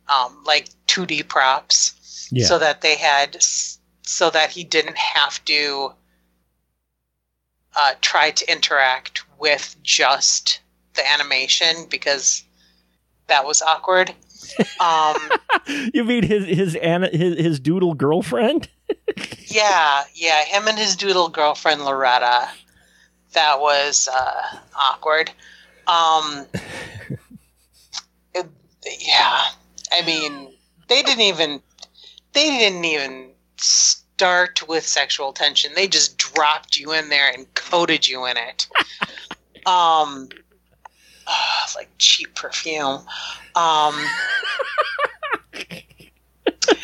[0.07, 2.45] um, like 2D props Yeah.
[2.45, 3.37] so that they had
[4.03, 5.91] so that he didn't have to
[7.75, 10.61] uh, try to interact with just
[10.93, 12.43] the animation because
[13.27, 14.13] that was awkward
[14.79, 15.15] um,
[15.93, 18.69] you mean his his his his doodle girlfriend?
[19.55, 22.49] yeah yeah him and his doodle girlfriend loretta.
[23.33, 25.29] That was uh, awkward.
[25.87, 26.45] Um,
[28.33, 28.45] it-
[29.01, 29.41] yeah
[29.91, 30.53] i mean
[30.87, 31.61] they didn't even
[32.33, 35.71] they didn't even start with sexual tension.
[35.75, 38.67] They just dropped you in there and coated you in it.
[39.65, 40.29] Um
[41.75, 43.01] like cheap perfume.
[43.55, 43.95] Um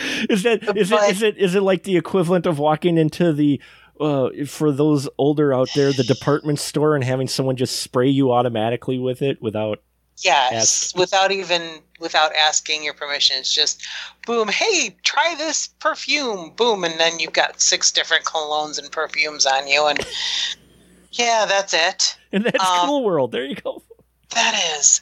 [0.30, 3.34] is that is But- it is it is it like the equivalent of walking into
[3.34, 3.62] the
[4.00, 8.32] uh, for those older out there, the department store and having someone just spray you
[8.32, 9.80] automatically with it without
[10.24, 13.38] Yes, without even without asking your permission.
[13.40, 13.84] It's just
[14.28, 16.52] boom, hey, try this perfume.
[16.56, 20.00] Boom, and then you've got six different colognes and perfumes on you and
[21.14, 22.18] yeah, that's it.
[22.32, 23.32] and that's Um, cool world.
[23.32, 23.82] There you go.
[24.36, 25.02] That is.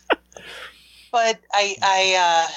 [1.11, 2.51] but I I uh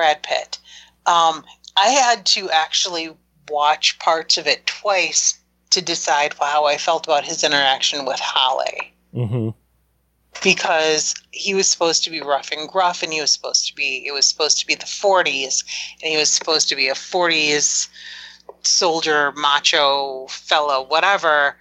[0.00, 0.58] Brad Pitt.
[1.04, 1.44] Um
[1.76, 3.14] I had to actually
[3.50, 5.38] watch parts of it twice
[5.70, 8.94] to decide how I felt about his interaction with Holly.
[9.12, 9.50] hmm
[10.42, 14.06] because he was supposed to be rough and gruff and he was supposed to be
[14.06, 15.64] it was supposed to be the 40s
[16.02, 17.88] and he was supposed to be a 40s
[18.62, 21.56] soldier macho fella whatever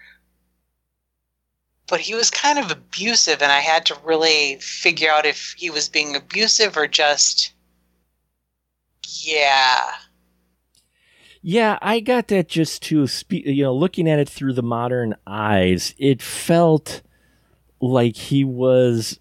[1.88, 5.70] but he was kind of abusive and i had to really figure out if he
[5.70, 7.52] was being abusive or just
[9.24, 9.92] yeah
[11.42, 13.46] Yeah, I got that just to speak.
[13.46, 17.02] You know, looking at it through the modern eyes, it felt
[17.82, 19.20] like he was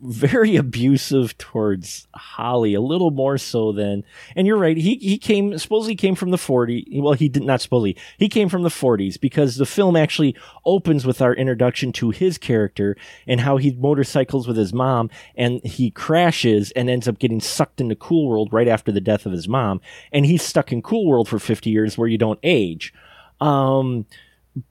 [0.00, 4.04] very abusive towards Holly, a little more so than.
[4.36, 4.76] And you're right.
[4.76, 7.00] He he came supposedly came from the 40.
[7.00, 7.96] Well, he did not supposedly.
[8.18, 12.38] He came from the 40s because the film actually opens with our introduction to his
[12.38, 17.40] character and how he motorcycles with his mom and he crashes and ends up getting
[17.40, 19.80] sucked into Cool World right after the death of his mom,
[20.12, 22.92] and he's stuck in Cool World for 50 years where you don't age.
[23.40, 24.06] Um,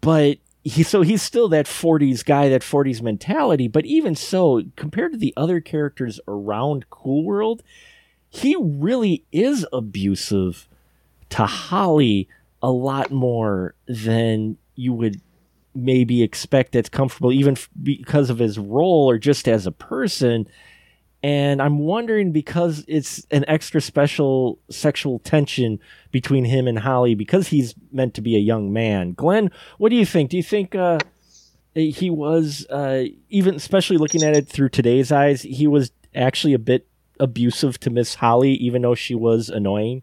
[0.02, 0.38] but
[0.68, 5.18] he so he's still that 40s guy that 40s mentality but even so compared to
[5.18, 7.64] the other characters around cool world
[8.30, 10.68] he really is abusive
[11.30, 12.28] to holly
[12.62, 15.22] a lot more than you would
[15.74, 20.48] maybe expect that's comfortable even f- because of his role or just as a person
[21.24, 25.80] and i'm wondering because it's an extra special sexual tension
[26.12, 29.96] between him and holly because he's meant to be a young man glenn what do
[29.96, 31.00] you think do you think uh
[31.74, 36.60] he was uh even especially looking at it through today's eyes he was actually a
[36.60, 36.88] bit
[37.20, 40.02] abusive to miss holly even though she was annoying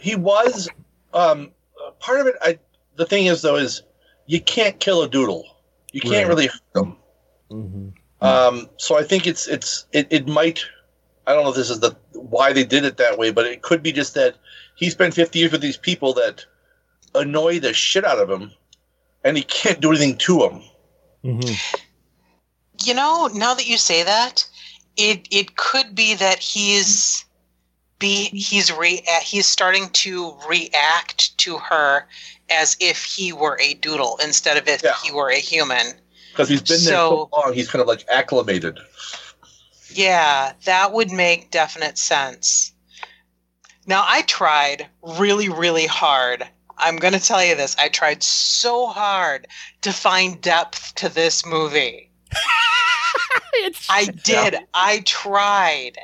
[0.00, 0.68] He was.
[1.12, 1.50] Um,
[2.00, 2.34] part of it.
[2.40, 2.58] I.
[2.96, 3.82] The thing is, though, is
[4.26, 5.44] you can't kill a doodle.
[5.92, 6.28] You can't Right.
[6.28, 6.96] really hurt them.
[7.50, 7.88] mm-hmm.
[8.20, 10.64] Um, so I think it's it's it, it might.
[11.26, 13.62] I don't know if this is the why they did it that way, but it
[13.62, 14.36] could be just that
[14.76, 16.44] he spent 50 years with these people that
[17.14, 18.52] annoy the shit out of him,
[19.24, 20.62] and he can't do anything to them.
[21.24, 21.54] Mm-hmm.
[22.84, 24.46] You know, now that you say that,
[24.96, 27.24] it it could be that he's
[27.98, 32.06] be he's re he's starting to react to her
[32.50, 34.94] as if he were a doodle instead of if Yeah.
[35.04, 35.94] he were a human.
[36.38, 38.78] Because he's been there so So- long, he's kind of like acclimated.
[39.90, 42.70] Yeah, that would make definite sense.
[43.86, 46.48] Now, I tried really, really hard.
[46.76, 47.74] I'm going to tell you this.
[47.76, 49.48] I tried so hard
[49.80, 52.08] to find depth to this movie.
[53.88, 54.58] I did.
[54.74, 55.98] I tried.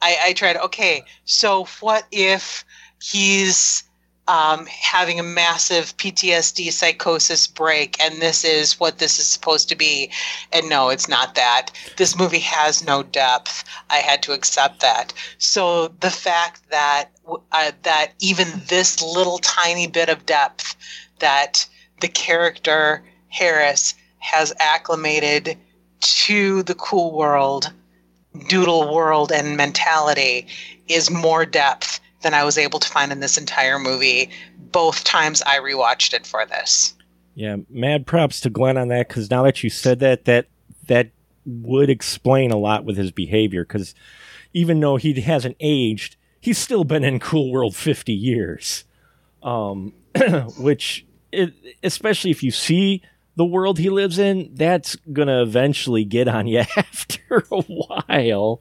[0.00, 0.56] I, I tried.
[0.58, 2.64] Okay, so what if
[3.02, 3.82] he's
[4.28, 9.74] um, having a massive PTSD psychosis break, and this is what this is supposed to
[9.74, 10.10] be?
[10.52, 11.70] And no, it's not that.
[11.96, 13.64] This movie has no depth.
[13.90, 15.14] I had to accept that.
[15.38, 17.08] So the fact that
[17.52, 20.76] uh, that even this little tiny bit of depth
[21.18, 21.66] that
[22.00, 25.56] the character Harris has acclimated
[26.00, 27.72] to the cool world,
[28.48, 30.46] doodle world, and mentality
[30.86, 34.30] is more depth than I was able to find in this entire movie.
[34.72, 36.94] Both times I rewatched it for this.
[37.34, 40.48] Yeah, mad props to Glenn on that because now that you said that, that
[40.88, 41.10] that
[41.46, 43.64] would explain a lot with his behavior.
[43.64, 43.94] Because
[44.52, 48.84] even though he hasn't aged, he's still been in Cool World fifty years.
[49.42, 49.94] Um,
[50.58, 51.54] which, it,
[51.84, 53.02] especially if you see
[53.38, 58.60] the world he lives in, that's gonna eventually get on you after a while.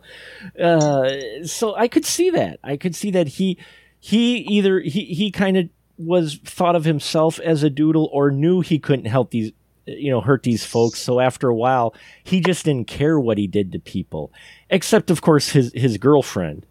[0.57, 1.09] Uh,
[1.43, 2.59] so I could see that.
[2.63, 3.57] I could see that he
[3.99, 8.61] he either he he kind of was thought of himself as a doodle or knew
[8.61, 9.51] he couldn't help these
[9.87, 13.47] you know hurt these folks so after a while he just didn't care what he
[13.47, 14.31] did to people
[14.69, 16.67] except of course his his girlfriend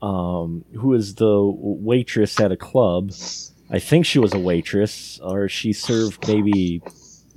[0.00, 3.10] um who is the waitress at a club
[3.70, 6.80] i think she was a waitress or she served maybe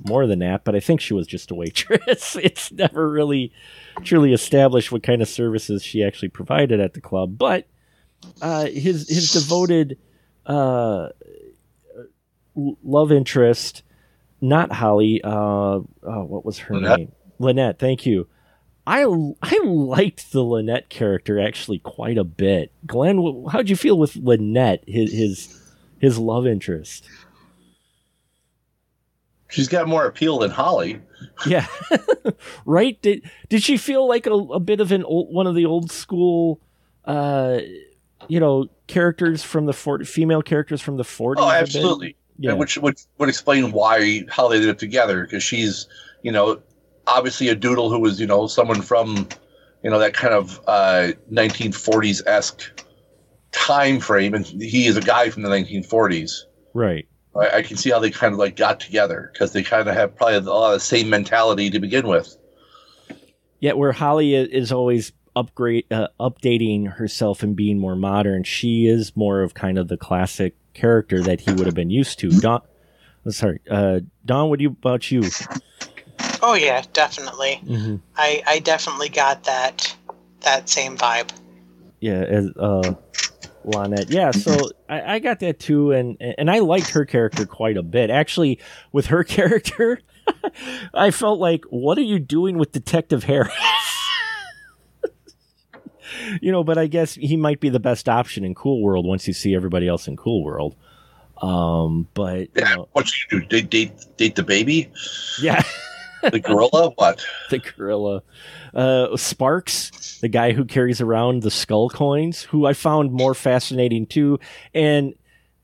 [0.07, 3.51] more than that but i think she was just a waitress it's never really
[4.03, 7.67] truly established what kind of services she actually provided at the club but
[8.41, 9.97] uh his his devoted
[10.45, 11.09] uh
[12.55, 13.83] love interest,
[14.39, 15.21] not Holly.
[15.23, 16.99] Uh, oh, what was her Lynette.
[16.99, 17.11] name?
[17.39, 17.79] Lynette.
[17.79, 18.27] Thank you.
[18.87, 19.03] I
[19.41, 22.71] I liked the Lynette character actually quite a bit.
[22.85, 25.61] Glenn, how'd you feel with Lynette, his his,
[25.99, 27.07] his love interest?
[29.51, 31.01] She's got more appeal than Holly.
[31.45, 31.67] Yeah,
[32.65, 32.99] right.
[33.01, 35.91] Did did she feel like a, a bit of an old, one of the old
[35.91, 36.59] school,
[37.05, 37.59] uh,
[38.27, 41.43] you know, characters from the for, female characters from the forties?
[41.43, 42.15] Oh, absolutely.
[42.39, 42.53] Yeah.
[42.53, 45.87] Which would would explain why how they ended up together because she's
[46.23, 46.61] you know
[47.05, 49.27] obviously a doodle who was you know someone from
[49.83, 52.83] you know that kind of uh, 1940s esque
[53.51, 56.43] time frame, and he is a guy from the 1940s.
[56.73, 57.07] right.
[57.35, 59.95] I, I can see how they kind of like got together because they kind of
[59.95, 62.37] have probably a lot of the same mentality to begin with.
[63.59, 69.15] Yet where Holly is always upgrade uh, updating herself and being more modern, she is
[69.15, 72.29] more of kind of the classic character that he would have been used to.
[72.39, 72.61] Dawn,
[73.25, 74.49] oh, sorry, uh, Dawn.
[74.49, 75.21] What do you about you?
[76.41, 77.55] Oh yeah, definitely.
[77.55, 79.95] hmm I I definitely got that
[80.41, 81.29] that same vibe.
[81.99, 82.95] Yeah, as uh,
[83.65, 84.09] Lonette.
[84.09, 87.83] Yeah, so I, I got that too, and and I liked her character quite a
[87.83, 88.09] bit.
[88.09, 88.59] Actually,
[88.91, 89.99] with her character,
[90.93, 93.53] I felt like, what are you doing with Detective Harris?
[96.41, 99.27] you know, but I guess he might be the best option in Cool World once
[99.27, 100.75] you see everybody else in Cool World.
[101.41, 103.45] Um, but you Yeah, know, what you do?
[103.47, 104.91] Date date date the baby,
[105.41, 105.61] yeah.
[106.21, 106.91] the gorilla?
[106.95, 107.23] what?
[107.49, 108.23] the gorilla.
[108.73, 114.05] Uh, Sparks, the guy who carries around the skull coins, who I found more fascinating
[114.05, 114.39] too,
[114.73, 115.13] and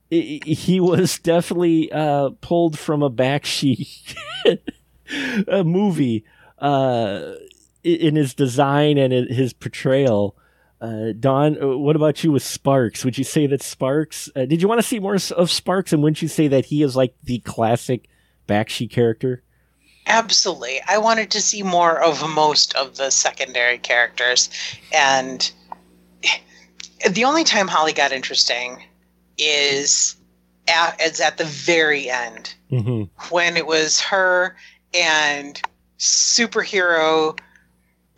[0.09, 4.15] he was definitely uh, pulled from a Bakshi
[5.47, 6.25] a movie
[6.59, 7.33] uh,
[7.83, 10.35] in his design and his portrayal.
[10.79, 13.03] Uh, Dawn, uh, what about you with Sparks?
[13.03, 14.29] Would you say that Sparks?
[14.35, 16.83] Uh, did you want to see more of Sparks, and wouldn't you say that he
[16.83, 18.07] is like the classic
[18.47, 19.43] Bakshi character?
[20.07, 20.81] Absolutely.
[20.87, 24.49] I wanted to see more of most of the secondary characters.
[24.93, 25.51] And
[27.09, 28.83] the only time Holly got interesting
[29.37, 30.15] is
[30.67, 34.55] at, is at the very end hmm when it was her
[34.93, 35.61] and
[35.97, 37.37] superhero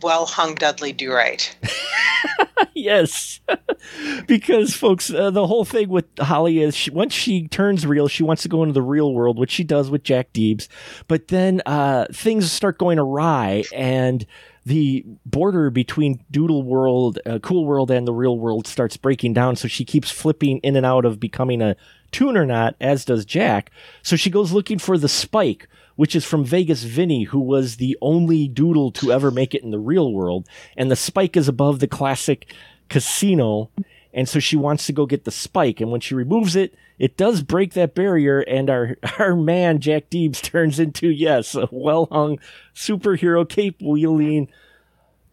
[0.01, 1.55] well hung Dudley Do Right.
[2.83, 3.39] yes,
[4.27, 8.23] because folks, uh, the whole thing with Holly is she, once she turns real, she
[8.23, 10.67] wants to go into the real world, which she does with Jack Deebs.
[11.07, 14.25] But then uh, things start going awry, and
[14.65, 19.55] the border between Doodle World, uh, Cool World, and the real world starts breaking down.
[19.55, 21.75] So she keeps flipping in and out of becoming a
[22.11, 23.71] tuner not, as does Jack.
[24.03, 25.67] So she goes looking for the spike.
[25.99, 29.71] Which is from Vegas Vinny, who was the only doodle to ever make it in
[29.71, 30.47] the real world.
[30.77, 32.53] And the spike is above the classic
[32.87, 33.69] casino.
[34.13, 35.81] And so she wants to go get the spike.
[35.81, 38.39] And when she removes it, it does break that barrier.
[38.39, 42.39] And our, our man, Jack Deebs, turns into, yes, a well hung
[42.73, 44.47] superhero cape wielding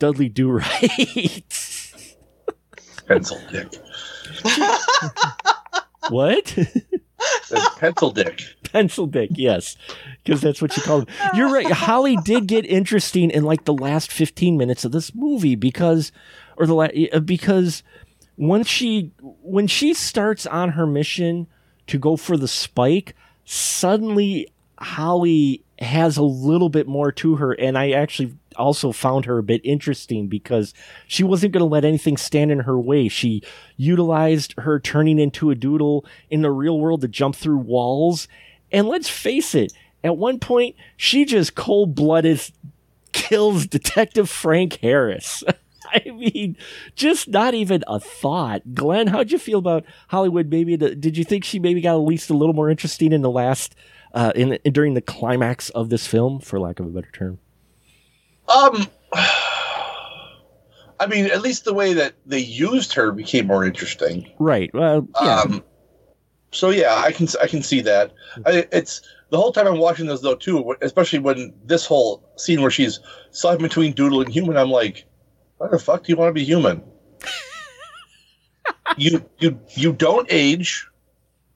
[0.00, 1.44] Dudley Do Right.
[3.06, 3.72] Pencil dick.
[6.08, 6.58] what?
[7.78, 8.42] Pencil dick.
[8.72, 9.76] Pencil dick, yes.
[10.24, 11.06] Because that's what you call him.
[11.34, 11.70] You're right.
[11.70, 16.12] Holly did get interesting in like the last 15 minutes of this movie because,
[16.56, 17.82] or the la- uh, because
[18.36, 21.46] once she, when she starts on her mission
[21.86, 23.14] to go for the spike,
[23.44, 24.48] suddenly
[24.78, 27.52] Holly has a little bit more to her.
[27.52, 30.74] And I actually also found her a bit interesting because
[31.06, 33.08] she wasn't going to let anything stand in her way.
[33.08, 33.42] She
[33.76, 38.28] utilized her turning into a doodle in the real world to jump through walls.
[38.72, 42.40] And let's face it, at one point, she just cold blooded
[43.12, 45.42] kills Detective Frank Harris.
[45.92, 46.56] I mean,
[46.94, 48.74] just not even a thought.
[48.74, 50.76] Glenn, how'd you feel about Holly Would Baby?
[50.76, 53.74] Did you think she maybe got at least a little more interesting in the last,
[54.12, 57.38] uh, in, in during the climax of this film, for lack of a better term?
[58.48, 58.86] Um,
[60.98, 64.30] I mean, at least the way that they used her became more interesting.
[64.38, 64.72] Right.
[64.72, 65.40] Well, yeah.
[65.40, 65.62] Um,
[66.52, 68.12] so yeah, I can I can see that.
[68.46, 72.62] I, it's the whole time I'm watching this though too, especially when this whole scene
[72.62, 74.56] where she's stuck between Doodle and human.
[74.56, 75.04] I'm like,
[75.58, 76.82] why the fuck do you want to be human?
[78.96, 80.88] you you you don't age,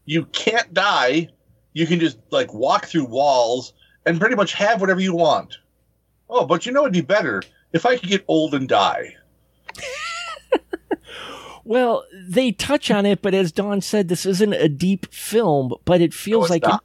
[0.05, 1.29] you can't die,
[1.73, 3.73] you can just like walk through walls
[4.05, 5.57] and pretty much have whatever you want.
[6.31, 9.17] Oh, but you know it'd be better if I could get old and die.
[11.71, 16.01] Well, they touch on it, but as Dawn said, this isn't a deep film, but
[16.01, 16.81] it feels it's like it,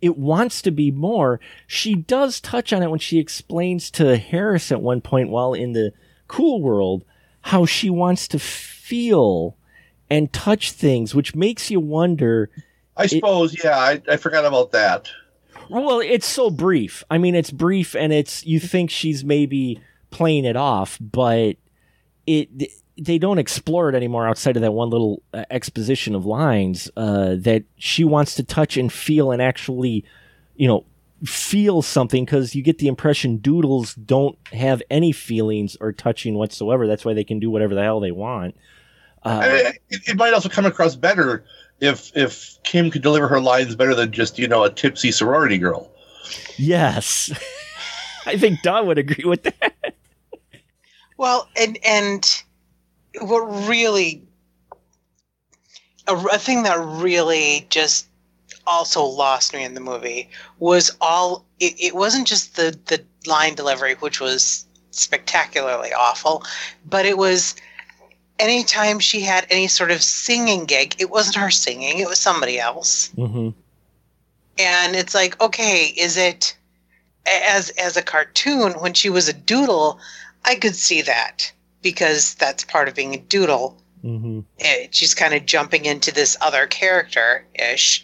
[0.00, 1.40] it wants to be more.
[1.66, 5.72] She does touch on it when she explains to Harris at one point while in
[5.72, 5.92] the
[6.26, 7.04] cool world
[7.42, 9.56] how she wants to feel
[10.08, 12.48] and touch things, which makes you wonder.
[12.96, 15.10] I suppose, yeah, I, I forgot about that.
[15.70, 17.04] Well, it's so brief.
[17.10, 21.56] I mean, it's brief and it's, you think she's maybe playing it off, but
[22.26, 22.48] it
[22.98, 27.34] they don't explore it anymore outside of that one little uh, exposition of lines uh,
[27.38, 30.04] that she wants to touch and feel and actually,
[30.54, 30.84] you know,
[31.24, 36.86] feel something because you get the impression doodles don't have any feelings or touching whatsoever.
[36.86, 38.54] That's why they can do whatever the hell they want.
[39.22, 41.44] Uh, I mean, it, it might also come across better
[41.80, 45.58] if if Kim could deliver her lines better than just you know a tipsy sorority
[45.58, 45.90] girl.
[46.56, 47.32] yes,
[48.26, 49.94] I think Dawn would agree with that.
[51.16, 52.42] Well, and and
[53.20, 54.22] what really
[56.06, 58.06] a, a thing that really just
[58.66, 60.28] also lost me in the movie
[60.58, 66.44] was all it, it wasn't just the the line delivery which was spectacularly awful
[66.84, 67.54] but it was
[68.40, 72.58] anytime she had any sort of singing gig it wasn't her singing it was somebody
[72.58, 73.50] else Mm-hmm.
[74.58, 76.56] and it's like okay is it
[77.26, 80.00] as as a cartoon when she was a doodle
[80.44, 84.40] i could see that because that's part of being a doodle Mm-hmm.
[84.60, 88.02] eh, she's kind of jumping into this other character ish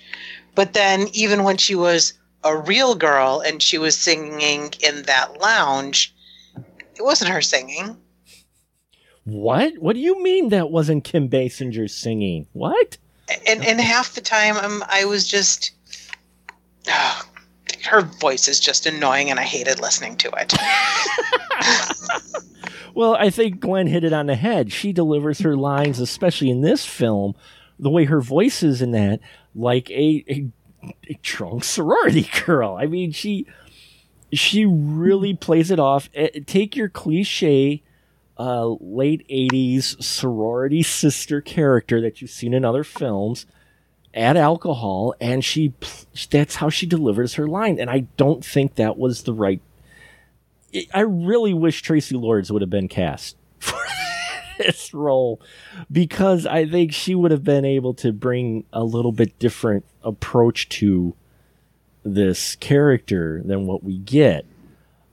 [0.54, 2.12] but then even when she was
[2.44, 6.14] a real girl and she was singing in that lounge
[6.94, 7.96] it wasn't her singing
[9.26, 9.76] What?
[9.78, 12.46] What do you mean that wasn't Kim Basinger singing?
[12.54, 12.96] What?
[13.46, 15.72] and and half the time I'm, i was just
[16.88, 17.26] ah,
[17.84, 20.54] her voice is just annoying and i hated listening to it
[22.94, 24.72] Well, I think Glenn hit it on the head.
[24.72, 27.34] She delivers her lines, especially in this film,
[27.78, 29.20] the way her voice is in that,
[29.54, 30.48] like a, a,
[31.10, 32.74] a drunk sorority girl.
[32.80, 33.46] I mean, she
[34.32, 36.08] she really plays it off.
[36.14, 37.82] Eh, Take your cliche
[38.38, 43.46] uh, late '80s sorority sister character that you've seen in other films,
[44.14, 45.74] add alcohol, and she
[46.30, 47.78] that's how she delivers her line.
[47.78, 49.60] And I don't think that was the right
[50.92, 53.78] I really wish Traci Lords would have been cast for
[54.58, 55.40] this role
[55.90, 60.68] because I think she would have been able to bring a little bit different approach
[60.70, 61.14] to
[62.04, 64.44] this character than what we get.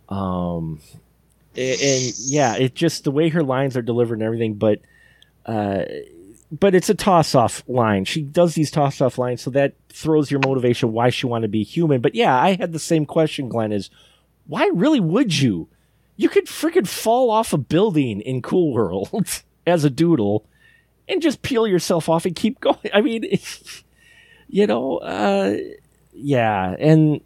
[0.10, 0.80] Um,
[1.56, 4.80] and, yeah, it just the way her lines are delivered and everything, but
[5.46, 5.84] uh,
[6.52, 8.06] but it's a toss off line.
[8.06, 11.48] She does these toss off lines, so that throws your motivation why she want to
[11.48, 12.02] be human.
[12.02, 13.72] But yeah, I had the same question, Glenn.
[13.72, 13.90] Is
[14.46, 15.68] why really would you?
[16.16, 19.10] You could freaking fall off a building in Cool World
[19.68, 20.46] as a doodle
[21.08, 22.78] and just peel yourself off and keep going.
[22.94, 23.26] I mean,
[24.48, 25.58] you know, uh,
[26.14, 27.22] yeah, and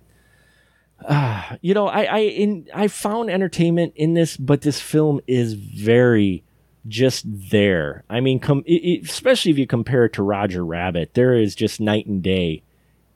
[1.06, 5.54] uh, you know, I I in I found entertainment in this, but this film is
[5.54, 6.44] very
[6.88, 8.04] just there.
[8.10, 11.56] I mean, com- it, it- especially if you compare it to Roger Rabbit, there is
[11.56, 12.64] just night and day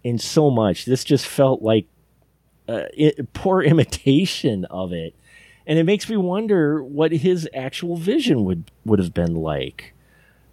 [0.04, 0.86] in so much.
[0.86, 1.86] This just felt like
[2.68, 5.16] uh, i poor imitation of it,
[5.66, 9.94] and it makes me wonder what his actual vision would would have been like.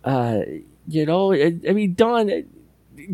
[0.04, 0.40] Uh,
[0.86, 2.44] you know, I, I mean, Dawn,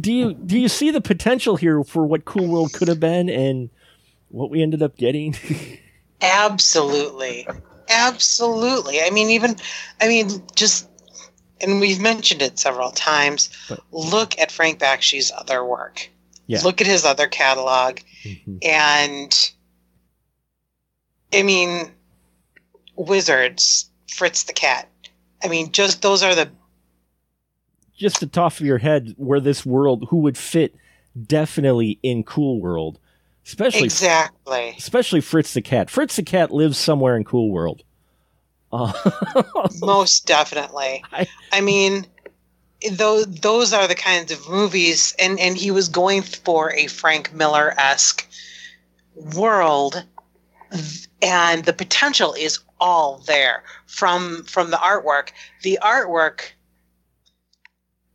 [0.00, 3.28] do you do you see the potential here for what Cool World could have been
[3.30, 3.70] and
[4.34, 5.34] what we ended up getting?
[6.20, 7.46] Absolutely.
[7.88, 9.00] Absolutely.
[9.00, 9.56] I mean, even,
[10.00, 10.88] I mean, just,
[11.60, 13.50] and we've mentioned it several times.
[13.68, 16.10] But- look at Frank Bakshi's other work.
[16.46, 16.60] Yeah.
[16.62, 17.98] Look at his other catalog.
[18.24, 18.58] Mhm.
[18.62, 19.50] And,
[21.32, 21.90] I mean,
[22.96, 24.88] Wizards, Fritz the Cat.
[25.42, 26.50] I mean, just those are the,
[27.96, 30.74] Just the top of your head, where this world, who would fit
[31.26, 32.98] definitely in Cool World,
[33.46, 34.74] especially exactly.
[34.78, 35.90] especially Fritz the cat.
[35.90, 37.82] Fritz the cat lives somewhere in Cool World.
[38.72, 38.92] Uh,
[39.80, 41.04] Most definitely.
[41.12, 42.06] I- I mean,
[42.92, 47.32] those those are the kinds of movies, and and he was going for a Frank
[47.32, 48.26] Miller esque
[49.34, 50.04] world,
[51.22, 55.30] and the potential is all there from from the artwork.
[55.62, 56.50] The artwork,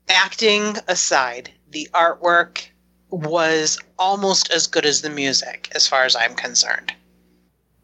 [0.10, 2.66] acting aside, the artwork
[3.12, 6.94] was almost as good as the music, as far as I'm concerned.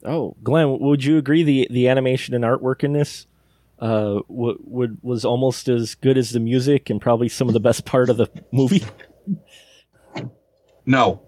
[0.04, 3.26] oh, Glenn, would you agree the the animation and artwork in this
[3.80, 7.60] uh, w- would was almost as good as the music and probably some of the
[7.60, 8.84] best part of the movie?
[10.86, 11.22] No,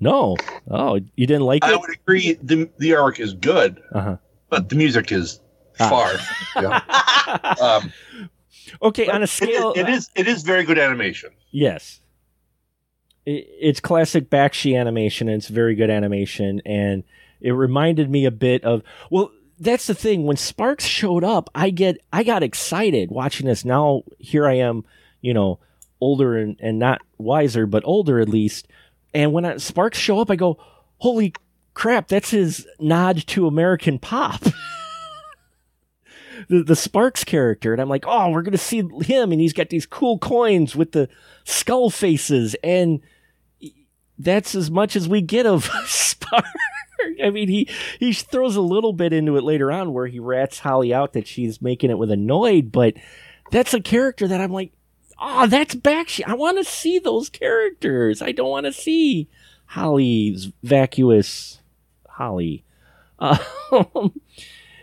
[0.00, 0.36] No,
[0.70, 1.74] oh, you didn't like I it?
[1.74, 2.34] I would agree.
[2.42, 4.16] the The arc is good, Uh-huh.
[4.50, 5.40] but the music is
[5.80, 5.88] Ah.
[5.88, 6.12] far.
[6.62, 7.54] yeah.
[7.60, 7.92] um,
[8.82, 11.30] Okay, on a it- scale, it is it is very good animation.
[11.50, 12.00] Yes.
[13.28, 16.62] It, it's classic Bakshi animation, and it's very good animation.
[16.64, 17.04] And
[17.42, 20.24] it reminded me a bit of well, that's the thing.
[20.24, 23.66] When Sparks showed up, I get I got excited watching this.
[23.66, 24.84] Now here I am,
[25.20, 25.58] you know,
[26.00, 28.66] older and, and not wiser, but older at least.
[29.12, 30.58] And when I, Sparks show up, I go,
[30.98, 31.34] "Holy
[31.74, 32.08] crap!
[32.08, 34.42] That's his nod to American pop."
[36.48, 39.68] the, the Sparks character, and I'm like, oh, we're gonna see him, and he's got
[39.68, 41.08] these cool coins with the
[41.44, 43.00] skull faces, and
[44.18, 46.44] that's as much as we get of Spark.
[47.22, 50.58] I mean, he he throws a little bit into it later on where he rats
[50.58, 52.94] Holly out that she's making it with a noid, but
[53.50, 54.72] that's a character that I'm like,
[55.20, 56.22] oh, that's Bakshi.
[56.26, 58.20] I want to see those characters.
[58.20, 59.28] I don't want to see
[59.66, 61.60] Holly's vacuous
[62.08, 62.64] Holly.
[63.70, 64.12] Um,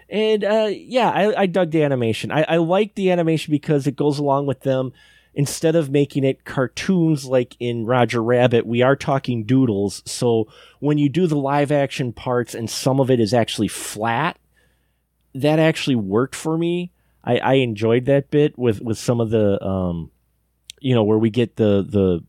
[0.09, 2.31] and uh, yeah, I, I, dug the animation.
[2.31, 4.93] I, I like the animation because it goes along with them.
[5.38, 10.01] Instead of making it cartoons like in Roger Rabbit, we are talking doodles.
[10.05, 10.47] So
[10.79, 14.39] when you do the live action parts and some of it is actually flat,
[15.33, 16.93] that actually worked for me.
[17.21, 20.09] I, I enjoyed that bit with, with some of the, um,
[20.79, 22.23] you know, where we get the the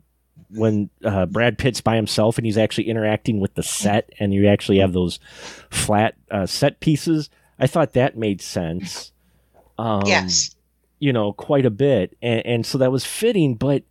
[0.50, 4.48] when uh, Brad Pitt's by himself and he's actually interacting with the set, and you
[4.48, 5.20] actually have those
[5.70, 7.30] flat uh, set pieces.
[7.59, 9.12] I thought that made sense.
[9.78, 10.55] Um, yes.
[10.99, 12.16] You know, quite a bit.
[12.22, 13.84] And, and so that was fitting, but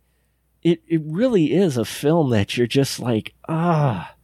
[0.62, 4.14] it, it really is a film that you're just like, ah,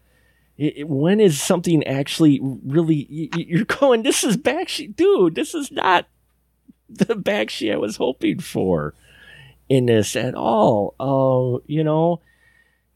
[0.59, 5.70] it, it, when is something actually really, you're going, this is Bakshi, dude, this is
[5.70, 6.07] not
[6.89, 8.95] the Bakshi I was hoping for
[9.68, 10.95] in this at all.
[11.01, 12.20] Uh, you know,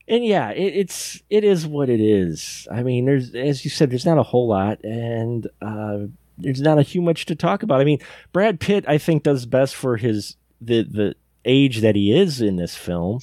[0.08, 2.68] and yeah, it, it's it is what it is.
[2.70, 5.98] I mean, there's as you said, there's not a whole lot, and uh,
[6.38, 7.80] there's not a huge much to talk about.
[7.80, 7.98] I mean,
[8.32, 11.14] Brad Pitt, I think, does best for his the the
[11.44, 13.20] age that he is in this film.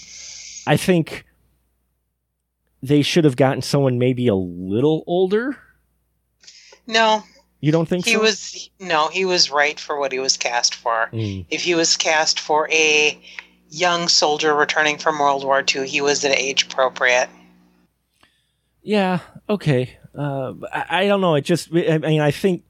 [0.65, 1.25] I think
[2.81, 5.57] they should have gotten someone maybe a little older.
[6.87, 7.23] No,
[7.63, 8.21] you don't think he so?
[8.21, 11.09] was no, he was right for what he was cast for.
[11.13, 11.45] Mm.
[11.49, 13.19] If he was cast for a
[13.69, 17.29] young soldier returning from World War II, he was at age appropriate.
[18.81, 19.19] Yeah.
[19.49, 19.97] Okay.
[20.13, 21.35] Uh, I, I, don't know.
[21.35, 21.69] It just.
[21.73, 22.63] I mean, I think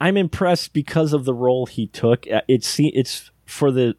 [0.00, 2.30] I'm impressed because of the role he took.
[2.30, 3.96] Uh, it's it's for the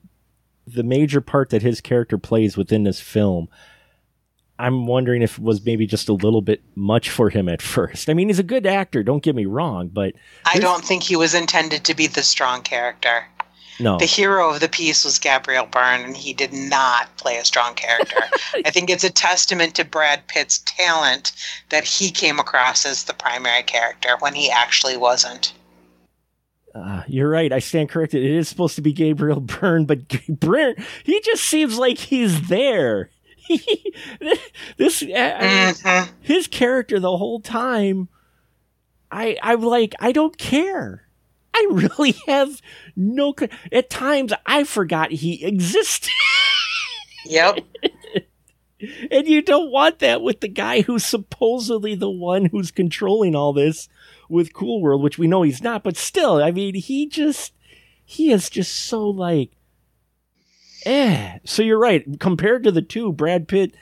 [0.65, 3.49] the major part that his character plays within this film.
[4.59, 8.09] I'm wondering if it was maybe just a little bit much for him at first.
[8.09, 10.13] I mean, he's a good actor, don't get me wrong, but
[10.45, 13.25] I don't think he was intended to be the strong character.
[13.79, 13.97] No.
[13.97, 17.73] The hero of the piece was Gabriel Byrne, and he did not play a strong
[17.75, 18.19] character.
[18.65, 21.31] I think it's a testament to Brad Pitt's talent
[21.69, 25.53] that he came across as the primary character when he actually wasn't.
[26.73, 27.51] Uh, you're right.
[27.51, 28.23] I stand corrected.
[28.23, 33.09] It is supposed to be Gabriel Byrne, but Byrne, he just seems like he's there.
[34.77, 36.13] this mm-hmm.
[36.21, 38.09] his character the whole time.
[39.11, 41.07] I I'm like I don't care.
[41.55, 42.61] I really have
[42.95, 43.33] no.
[43.71, 46.11] At times, I forgot he existed.
[47.25, 47.59] Yep.
[49.11, 53.51] and you don't want that with the guy who's supposedly the one who's controlling all
[53.51, 53.89] this
[54.29, 55.83] with Cool World, which we know he's not.
[55.83, 57.53] But still, I mean, he just
[58.05, 59.51] he is just so like,
[60.85, 61.39] eh.
[61.43, 62.19] So you're right.
[62.19, 63.75] Compared to the two, Brad Pitt's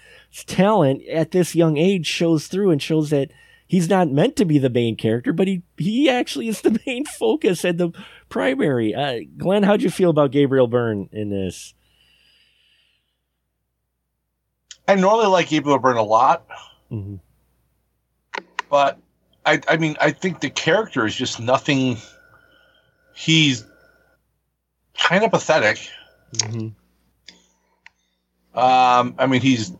[0.46, 3.32] talent at this young age shows through and shows that
[3.68, 7.06] he's not meant to be the main character, but he he actually is the main
[7.06, 7.92] focus and the
[8.30, 8.96] primary.
[8.96, 11.74] Uh, Glenn, how'd you feel about Gabriel Byrne in this?
[14.88, 16.48] I normally like Gabriel Byrne a lot,
[16.90, 17.16] mm-hmm.
[18.70, 18.98] but
[19.48, 21.98] I I mean I think the character is just nothing.
[23.16, 23.66] He's
[24.94, 25.80] kind of pathetic.
[26.36, 26.68] Mm-hmm.
[28.60, 29.72] Um, I mean he's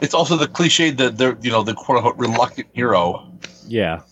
[0.00, 3.32] it's also the cliche that the you know the quote unquote reluctant hero.
[3.66, 4.02] Yeah.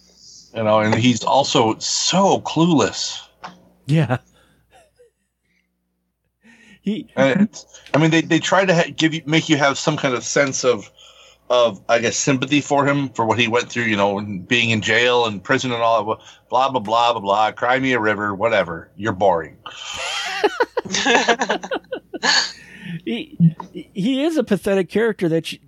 [0.55, 3.21] You know, and he's also so clueless.
[3.87, 4.19] Yeah.
[6.81, 7.09] he.
[7.17, 7.49] I
[7.99, 10.65] mean, they, they try to ha- give you make you have some kind of sense
[10.65, 10.91] of
[11.51, 13.85] of I guess sympathy for him for what he went through.
[13.85, 16.19] You know, being in jail and prison and all that.
[16.49, 17.53] Blah blah blah blah blah.
[17.53, 18.35] Cry me a river.
[18.35, 18.91] Whatever.
[18.97, 19.59] You're boring.
[23.05, 25.59] he he is a pathetic character that you,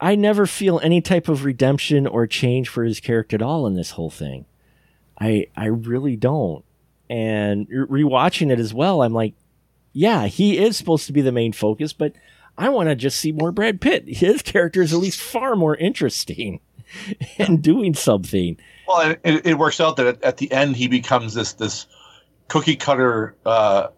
[0.00, 3.74] I never feel any type of redemption or change for his character at all in
[3.74, 4.46] this whole thing.
[5.18, 6.64] I I really don't.
[7.08, 9.34] And rewatching it as well, I'm like,
[9.92, 12.12] yeah, he is supposed to be the main focus, but
[12.58, 14.04] I want to just see more Brad Pitt.
[14.06, 16.60] His character is at least far more interesting
[17.38, 18.56] and doing something.
[18.86, 21.86] Well, it, it works out that at, the end he becomes this this
[22.48, 23.88] cookie cutter, uh,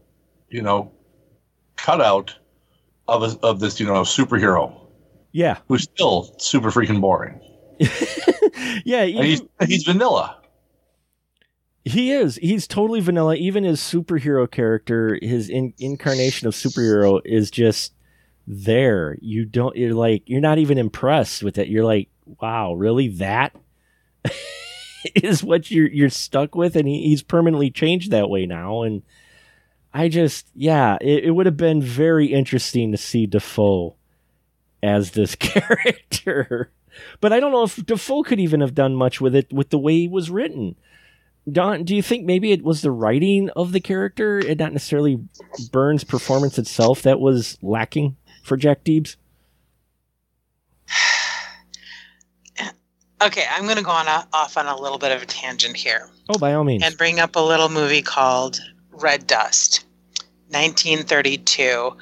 [0.48, 0.90] you know,
[1.76, 2.34] cutout
[3.06, 4.74] of a, of this you know superhero.
[5.32, 7.40] Yeah, who's still super freaking boring.
[8.84, 10.36] yeah, even, he's he's vanilla.
[11.84, 12.36] He is.
[12.36, 13.36] He's totally vanilla.
[13.36, 17.92] Even his superhero character, his in, incarnation of superhero, is just
[18.48, 19.16] there.
[19.20, 19.76] You don't.
[19.76, 20.22] You're like.
[20.26, 21.68] You're not even impressed with it.
[21.68, 22.08] You're like,
[22.40, 23.54] wow, really that?
[25.14, 28.82] is what you're you're stuck with, and he, he's permanently changed that way now.
[28.82, 29.02] And
[29.92, 33.94] I just, yeah, it, it would have been very interesting to see Dafoe
[34.82, 36.70] as this character,
[37.20, 39.78] but I don't know if Dafoe could even have done much with it with the
[39.78, 40.76] way he was written.
[41.50, 45.18] Dawn, do you think maybe it was the writing of the character and not necessarily
[45.72, 48.16] Byrne's performance itself that was lacking
[48.48, 49.16] for Jack Deebs?
[53.20, 55.74] Okay, I'm going to go on a, off on a little bit of a tangent
[55.76, 56.84] here Oh, by all means.
[56.84, 58.60] and bring up a little movie called
[58.92, 59.84] Red Dust,
[60.50, 61.96] 1932.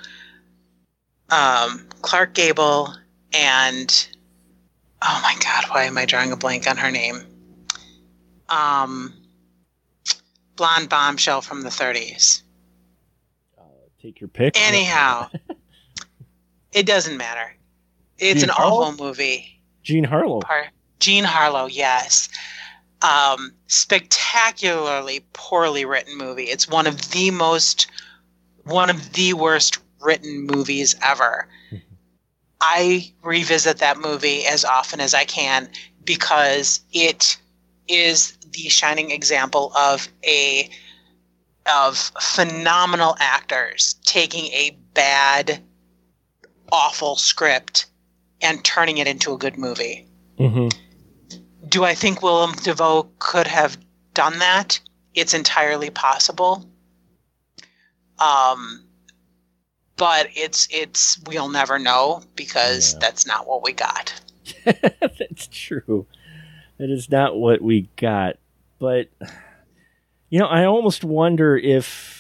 [1.31, 2.95] Um, Clark Gable
[3.33, 4.09] and
[5.01, 7.23] oh my God, why am I drawing a blank on her name?
[8.51, 9.15] Um,
[10.57, 12.43] blonde bombshell from the 30s.
[14.03, 14.61] Take your pick.
[14.61, 15.31] Anyhow,
[16.77, 17.57] it doesn't matter.
[18.19, 18.83] It's Jean an Harlow?
[18.83, 19.61] awful movie.
[19.83, 20.41] Jean Harlow.
[20.41, 20.69] Par-
[21.01, 22.29] Jean Harlow, yes.
[23.03, 26.45] Um, spectacularly poorly written movie.
[26.45, 27.87] It's one of the most,
[28.65, 31.49] one of the worst written movies ever.
[32.61, 35.69] I revisit that movie as often as I can
[36.05, 37.39] because it
[37.89, 40.69] is the shining example of a
[41.75, 45.63] of phenomenal actors taking a bad
[46.73, 47.87] awful script
[48.41, 50.07] and turning it into a good movie.
[50.39, 50.69] hmm
[51.69, 53.77] Do I think Willem Dafoe could have
[54.15, 54.79] done that?
[55.15, 56.69] It's entirely possible.
[58.19, 58.85] Um,
[59.97, 62.99] but it's it's we'll never know because Yeah.
[63.01, 64.13] that's not what we got.
[64.65, 66.07] That's true.
[66.79, 68.37] That is not what we got.
[68.79, 69.09] But,
[70.29, 72.16] you know, I almost wonder if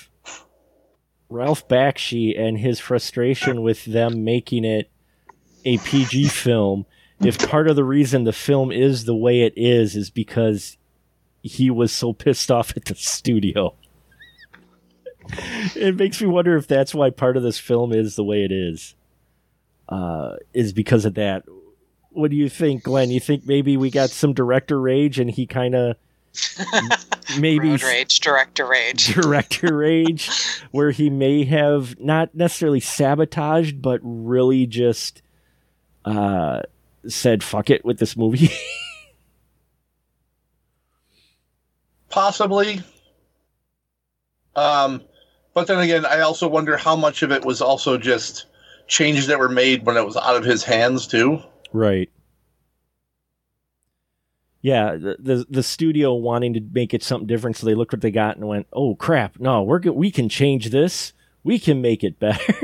[1.28, 4.90] Ralph Bakshi and his frustration with them making it
[5.64, 6.86] a PG film,
[7.20, 10.76] if part of the reason the film is the way it is, is because
[11.42, 13.74] he was so pissed off at the studio.
[15.74, 18.52] it makes me wonder if that's why part of this film is the way it
[18.52, 18.94] is.
[19.88, 21.44] Uh, is because of that
[22.16, 23.10] what do you think, Glenn?
[23.10, 25.96] You think maybe we got some director rage and he kind of
[27.41, 29.07] maybe Road rage, director rage.
[29.14, 30.30] director rage
[30.70, 35.22] where he may have not necessarily sabotaged but really just
[36.05, 36.61] uh
[37.09, 38.51] said fuck it with this movie.
[42.09, 42.80] Possibly.
[44.55, 45.03] Um,
[45.53, 48.47] but then again, I also wonder how much of it was also just
[48.87, 51.43] changes that were made when it was out of his hands too.
[51.72, 52.11] right.
[54.62, 58.00] Yeah, the, the the studio wanting to make it something different, so they looked what
[58.00, 59.38] they got and went, "Oh crap!
[59.38, 61.12] No, we're go- we can change this.
[61.44, 62.54] We can make it better."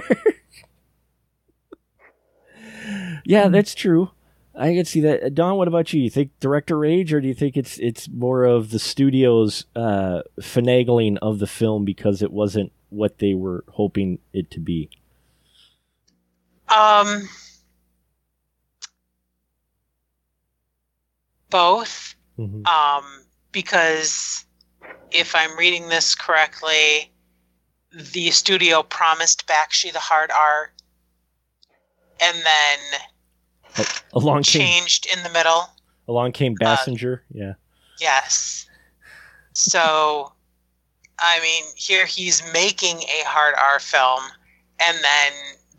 [3.24, 4.11] yeah, that's true.
[4.55, 5.34] I can see that.
[5.34, 6.03] Dawn, what about you?
[6.03, 10.22] You think director rage, or do you think it's it's more of the studio's uh,
[10.40, 14.90] finagling of the film because it wasn't what they were hoping it to be?
[16.68, 17.28] Um,
[21.53, 22.14] both.
[22.38, 22.66] Mhm.
[22.66, 24.44] Um, because
[25.12, 27.12] if I'm reading this correctly,
[27.92, 30.72] the studio promised Bakshi the hard R,
[32.20, 33.00] and then
[34.12, 35.70] Along came changed in the middle.
[36.09, 37.20] along came Basinger.
[37.30, 37.55] yeah,
[37.98, 38.66] Yes.
[39.55, 40.32] So,
[41.18, 44.22] I mean, here he's making a hard R film,
[44.78, 45.32] and then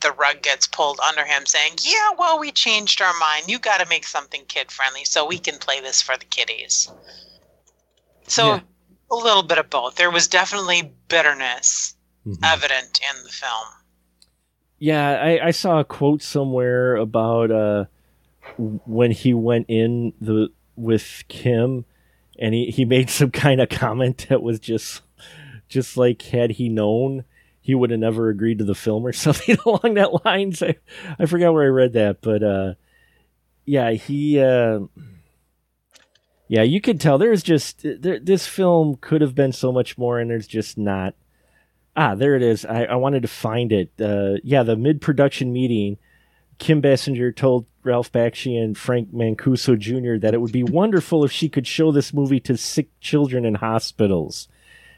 [0.04, 3.46] the rug gets pulled under him saying, Yeah, well, we changed our mind.
[3.48, 6.92] You got to make something kid friendly so we can play this for the kiddies.
[8.28, 8.60] So, Yeah.
[9.12, 9.96] a little bit of both.
[9.96, 11.96] There was definitely bitterness
[12.26, 12.38] Mhm.
[12.44, 13.68] evident in the film.
[14.80, 17.86] Yeah, I, I saw a quote somewhere about uh,
[18.58, 21.86] when he went in the with Kim,
[22.40, 25.02] and he, he made some kind of comment that was just
[25.70, 27.24] just like had he known
[27.64, 30.62] he would have never agreed to the film or something along that lines.
[30.62, 30.76] I
[31.18, 32.74] I forgot where I read that, but uh,
[33.66, 34.40] yeah, he.
[34.40, 34.82] Uh,
[36.50, 40.20] yeah, you could tell there's just there, this film could have been so much more,
[40.20, 41.16] and there's just not.
[41.96, 42.66] Ah, there it is.
[42.66, 43.92] I, I wanted to find it.
[44.00, 45.98] Uh, yeah, the mid production meeting,
[46.60, 50.20] Kim Basinger told Ralph Bakshi and Frank Mancuso Jr.
[50.20, 53.56] that it would be wonderful if she could show this movie to sick children in
[53.56, 54.48] hospitals.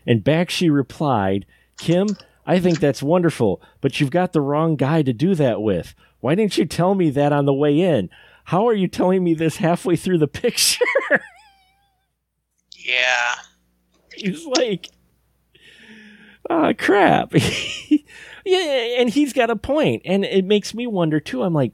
[0.07, 1.45] And Bakshi replied,
[1.77, 2.07] Kim,
[2.45, 5.95] I think that's wonderful, but you've got the wrong guy to do that with.
[6.19, 8.09] Why didn't you tell me that on the way in?
[8.45, 10.85] How are you telling me this halfway through the picture?
[12.75, 13.35] Yeah.
[14.15, 14.89] He's like,
[16.49, 17.33] ah, crap.
[18.45, 21.43] yeah, and he's got a point, and it makes me wonder too.
[21.43, 21.73] I'm like,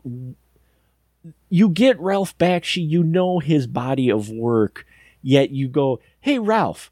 [1.50, 4.86] you get Ralph Bakshi, you know his body of work
[5.22, 6.92] Yet you go, hey, Ralph,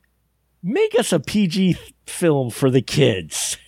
[0.62, 3.58] make us a PG film for the kids.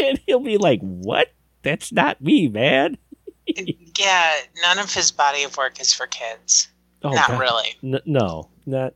[0.00, 1.28] and he'll be like, what?
[1.62, 2.96] That's not me, man.
[3.46, 4.32] yeah,
[4.62, 6.68] none of his body of work is for kids.
[7.02, 7.40] Oh, Not God.
[7.40, 7.68] really.
[7.82, 8.94] N- no, not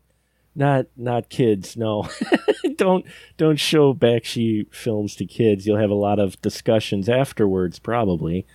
[0.55, 1.77] not not kids.
[1.77, 2.09] No,
[2.77, 3.05] don't
[3.37, 5.67] don't show Bakshi films to kids.
[5.67, 8.47] You'll have a lot of discussions afterwards, probably.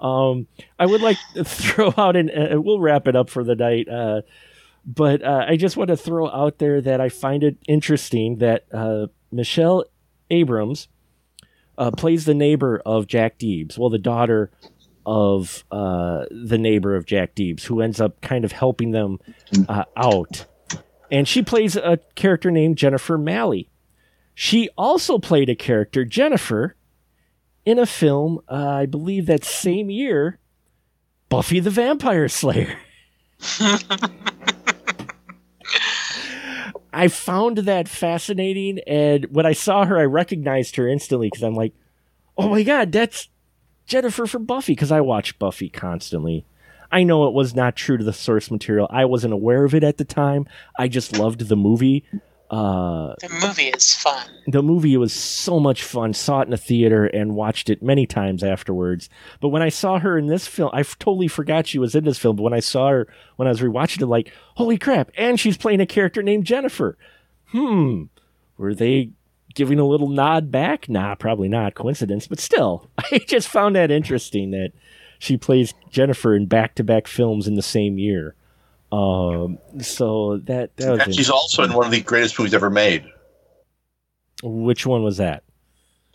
[0.00, 0.46] Um,
[0.78, 3.88] I would like to throw out and Uh, we'll wrap it up for the night.
[3.88, 4.22] Uh,
[4.84, 8.66] but uh, I just want to throw out there that I find it interesting that
[8.72, 9.84] uh, Michelle
[10.30, 10.88] Abrams
[11.78, 13.78] uh, plays the neighbor of Jack Deebs.
[13.78, 14.50] Well, the daughter
[15.04, 19.18] of uh, the neighbor of Jack Deebs, who ends up kind of helping them
[19.68, 20.46] uh, out.
[21.10, 23.70] And she plays a character named Jennifer Malley.
[24.34, 26.76] She also played a character, Jennifer,
[27.64, 30.38] in a film, uh, I believe that same year,
[31.28, 32.78] Buffy the Vampire Slayer.
[36.92, 41.54] I found that fascinating, and when I saw her, I recognized her instantly because I'm
[41.54, 41.74] like,
[42.36, 43.28] "Oh my god, that's
[43.86, 46.44] Jennifer from Buffy!" Because I watch Buffy constantly.
[46.90, 48.86] I know it was not true to the source material.
[48.90, 50.46] I wasn't aware of it at the time.
[50.78, 52.04] I just loved the movie.
[52.50, 54.28] Uh, The movie is fun.
[54.46, 56.12] the movie was so much fun.
[56.12, 59.08] Saw it in a theater and watched it many times afterwards.
[59.40, 62.04] But when I saw her in this film, I f- totally forgot she was in
[62.04, 62.36] this film.
[62.36, 65.10] But when I saw her, when I was rewatching it, like, holy crap!
[65.16, 66.96] And she's playing a character named Jennifer.
[67.46, 68.04] Hmm,
[68.56, 69.10] were they
[69.54, 70.88] giving a little nod back?
[70.88, 71.74] Nah, probably not.
[71.74, 74.70] Coincidence, but still, I just found that interesting that
[75.18, 78.35] she plays Jennifer in back-to-back films in the same year.
[78.92, 83.04] Um, so that that was she's also in one of the greatest movies ever made,
[84.42, 85.42] which one was that?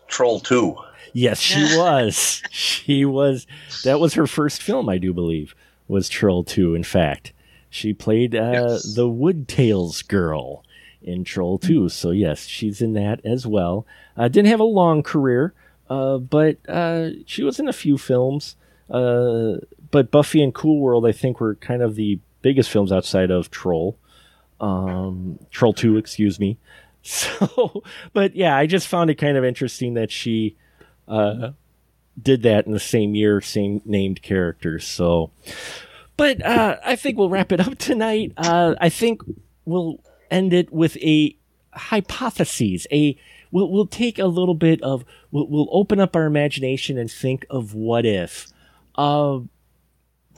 [0.08, 0.78] Troll Two.
[1.14, 2.42] Yes, she was.
[2.52, 3.46] she was.
[3.84, 5.54] That was her first film, I do believe,
[5.88, 7.34] was Troll 2, in fact.
[7.70, 8.96] She played uh, Yes.
[8.96, 10.64] the Woodtails girl
[11.02, 11.90] in Troll 2.
[11.90, 13.86] So, yes, she's in that as well.
[14.16, 15.54] Uh, didn't have a long career,
[15.90, 18.56] uh, but uh, she was in a few films.
[18.90, 19.56] Uh,
[19.90, 23.52] but Buffy and Cool World, I think, were kind of the biggest films outside of
[23.52, 23.98] Troll.
[24.60, 26.58] Um, Troll 2, excuse me.
[27.04, 27.82] So,
[28.14, 30.56] but yeah, I just found it kind of interesting that she
[31.08, 31.54] uh,
[32.22, 34.86] did that in the same year, same named characters.
[34.86, 35.32] So,
[36.16, 38.34] but uh, I think we'll wrap it up tonight.
[38.38, 39.24] Uh, I think
[39.66, 41.36] we'll end it with a
[41.74, 42.86] hypothesis.
[42.92, 43.18] A
[43.52, 47.46] we'll we'll take a little bit of we'll, we'll open up our imagination and think
[47.50, 48.48] of what if.
[48.96, 49.40] Uh,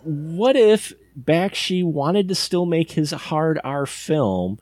[0.03, 4.59] what if Bakshi wanted to still make his hard R film?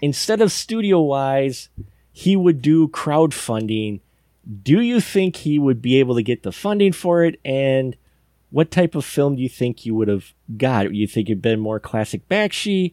[0.00, 1.68] Instead of studio wise,
[2.12, 4.00] he would do crowdfunding.
[4.62, 7.40] Do you think he would be able to get the funding for it?
[7.44, 7.96] And
[8.50, 10.94] what type of film do you think you would have got?
[10.94, 12.92] You think it'd been more classic bakshi?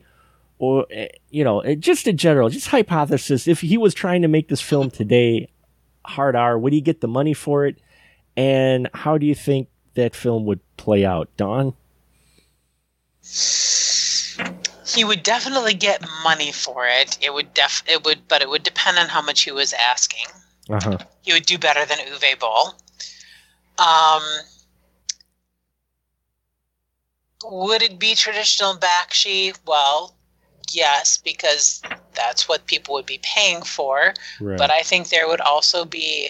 [0.58, 4.28] Or eh, you know eh, just in general just hypothesis if he was trying to
[4.28, 5.50] make this film today
[6.06, 7.80] hard r would he get the money for it?
[8.38, 11.74] And how do you think that film would play out Dawn
[13.24, 17.18] He would definitely get money for it.
[17.22, 20.26] It would def it would but it would depend on how much he was asking.
[20.70, 22.74] uh-huh He would do better than Uwe Boll.
[23.78, 24.24] Um
[27.44, 29.58] would it be traditional Bakshi?
[29.66, 30.16] Well,
[30.72, 31.82] yes, because
[32.14, 34.14] that's what people would be paying for.
[34.40, 36.30] right But I think there would also be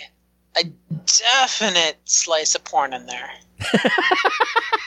[0.58, 0.64] a
[1.06, 3.30] definite slice of porn in there.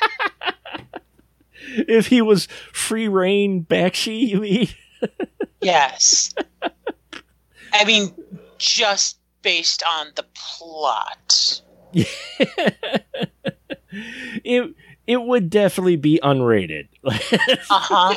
[1.88, 4.68] if he was free reign bakshi you mean
[5.60, 6.32] Yes.
[7.72, 8.14] I mean,
[8.58, 11.60] just based on the plot.
[14.44, 14.74] it
[15.06, 18.14] it would definitely be unrated Uh-huh.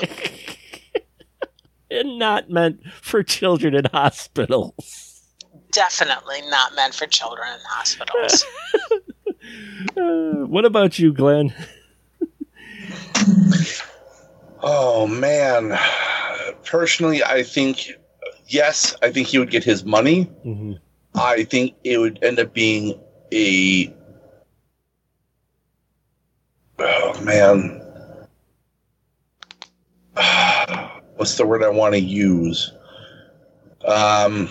[1.91, 5.23] and not meant for children in hospitals.
[5.71, 8.45] Definitely not meant for children in hospitals.
[9.95, 11.53] Uh, what about you, Glenn?
[14.61, 15.77] Oh man.
[16.65, 17.93] Personally, I think
[18.47, 20.23] yes, I think he would get his money.
[20.43, 20.73] hmm
[21.15, 22.99] I think it would end up being
[23.33, 23.91] a
[26.79, 27.81] oh man.
[31.15, 32.71] What's the word I want to use?
[33.85, 34.49] Um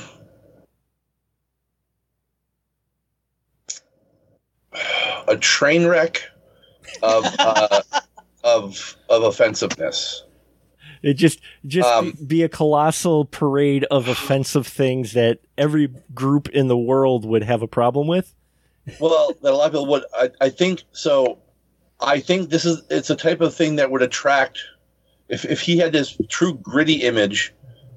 [5.28, 6.22] a train wreck
[7.02, 7.82] of uh,
[8.46, 10.22] of of offensiveness.
[11.02, 16.68] It just just Um, be a colossal parade of offensive things that every group in
[16.68, 18.32] the world would have a problem with.
[19.00, 20.04] Well, that a lot of people would.
[20.14, 21.38] I, I think so.
[22.00, 24.60] I think this is it's a type of thing that would attract
[25.28, 27.52] if if he had this true gritty image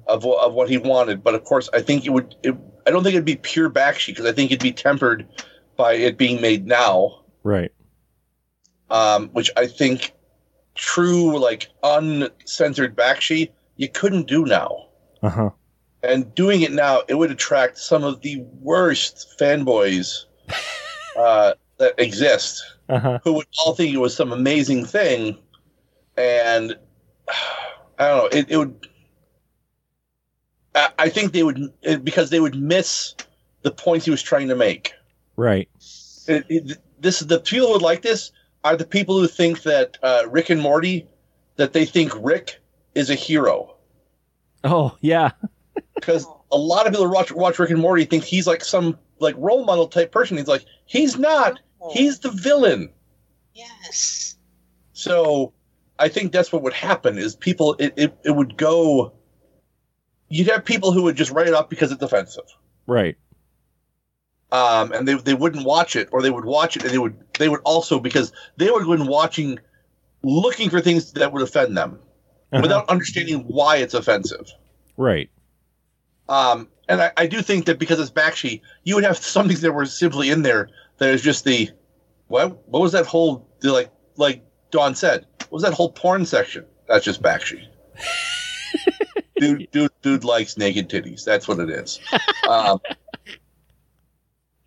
[0.06, 1.22] of of what he wanted.
[1.22, 2.34] But of course, I think it would.
[2.42, 2.54] It,
[2.86, 5.26] I don't think it'd be pure Bakshi because I think it'd be tempered
[5.76, 7.70] by it being made now, Right.
[8.90, 10.12] um, which I think
[10.74, 13.50] true like uncensored Bakshi
[13.80, 14.88] you couldn't do now.
[15.22, 15.50] Uh huh.
[16.02, 20.24] And doing it now, it would attract some of the worst fanboys
[21.18, 22.62] uh, that exist.
[22.90, 23.18] Uh huh.
[23.22, 25.38] who would all think it was some amazing thing,
[26.16, 26.76] and
[27.98, 28.38] I don't know.
[28.38, 28.88] It, it would.
[30.74, 33.14] I, I think they would it, because they would miss
[33.62, 34.92] the points he was trying to make.
[35.36, 35.68] Right.
[36.26, 38.32] It, it, this the people would like this
[38.64, 41.06] are the people who think that uh, Rick and Morty
[41.56, 42.60] that they think Rick
[42.94, 43.76] is a hero
[44.64, 45.30] Oh yeah.
[45.94, 48.98] because a lot of people who watch watch Rick and Morty think he's like some
[49.18, 50.36] like role model type person.
[50.36, 51.60] He's like he's not.
[51.92, 52.90] He's the villain.
[53.54, 54.36] yes.
[54.92, 55.54] So
[55.98, 59.14] I think that's what would happen is people it, it, it would go
[60.28, 62.44] you'd have people who would just write it off because it's offensive.
[62.86, 63.16] Right.
[64.52, 67.16] Um, and they, they wouldn't watch it or they would watch it and they would
[67.38, 69.58] they would also because they would have been watching
[70.22, 71.98] looking for things that would offend them
[72.52, 72.62] Uh-huh.
[72.62, 74.50] without understanding why it's offensive.
[74.96, 75.30] Right.
[76.28, 79.60] Um, and I, I do think that because it's Bakshi, you would have some things
[79.60, 81.70] that were simply in there that is just the
[82.26, 84.42] what what was that whole the, like like
[84.72, 86.64] Dawn said, what was that whole porn section?
[86.88, 87.66] That's just Bakshi.
[89.38, 91.24] dude, dude, dude likes naked titties.
[91.24, 92.00] That's what it is.
[92.48, 92.80] Um,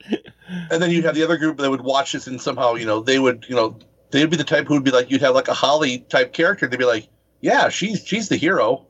[0.10, 3.00] and then you'd have the other group that would watch this and somehow, you know,
[3.00, 3.78] they would, you know,
[4.12, 6.68] they'd be the type who would be like, you'd have like a Holly type character.
[6.68, 7.08] They'd be like,
[7.42, 8.86] yeah, she's she's the hero.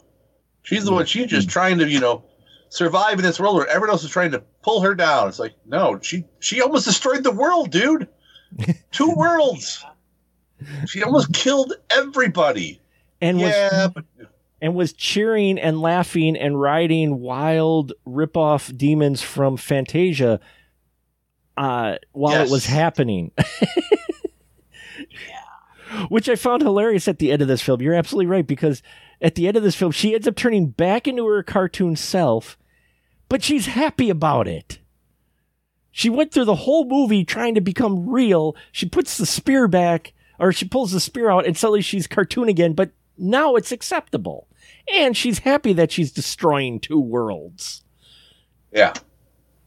[0.63, 1.05] She's the one.
[1.05, 1.53] She's just mm-hmm.
[1.53, 2.23] trying to, you know,
[2.69, 5.27] survive in this world where everyone else is trying to pull her down.
[5.27, 8.07] It's like, no, she she almost destroyed the world, dude.
[8.91, 9.83] Two worlds.
[10.87, 12.79] She almost killed everybody.
[13.21, 14.05] And was yeah, but
[14.61, 20.39] and was cheering and laughing and riding wild rip-off demons from Fantasia
[21.57, 22.49] uh, while Yes.
[22.49, 23.31] it was happening.
[24.97, 26.05] Yeah.
[26.09, 27.81] Which I found hilarious at the end of this film.
[27.81, 28.81] You're absolutely right because
[29.21, 32.57] at the end of this film, she ends up turning back into her cartoon self,
[33.29, 34.79] but she's happy about it.
[35.91, 38.55] She went through the whole movie trying to become real.
[38.71, 42.49] She puts the spear back, or she pulls the spear out, and suddenly she's cartoon
[42.49, 44.47] again, but now it's acceptable.
[44.93, 47.83] And she's happy that she's destroying two worlds.
[48.71, 48.93] yeah.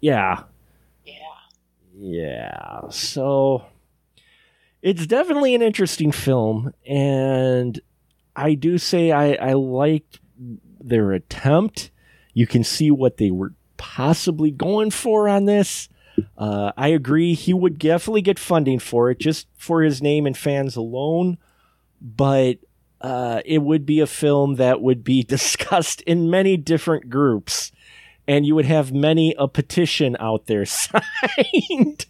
[0.01, 0.41] Yeah.
[0.41, 0.43] Yeah.
[1.99, 2.89] Yeah.
[2.91, 3.65] So
[4.83, 6.73] it's definitely an interesting film.
[6.87, 7.81] And
[8.35, 10.21] I do say I, I liked
[10.81, 11.91] their attempt.
[12.35, 15.89] You can see what they were possibly going for on this.
[16.37, 17.35] Uh, I agree.
[17.35, 21.39] He would definitely get funding for it just for his name and fans alone.
[22.01, 22.59] But
[23.01, 27.73] uh, it would be a film that would be discussed in many different groups
[28.29, 32.07] and you would have many a petition out there signed.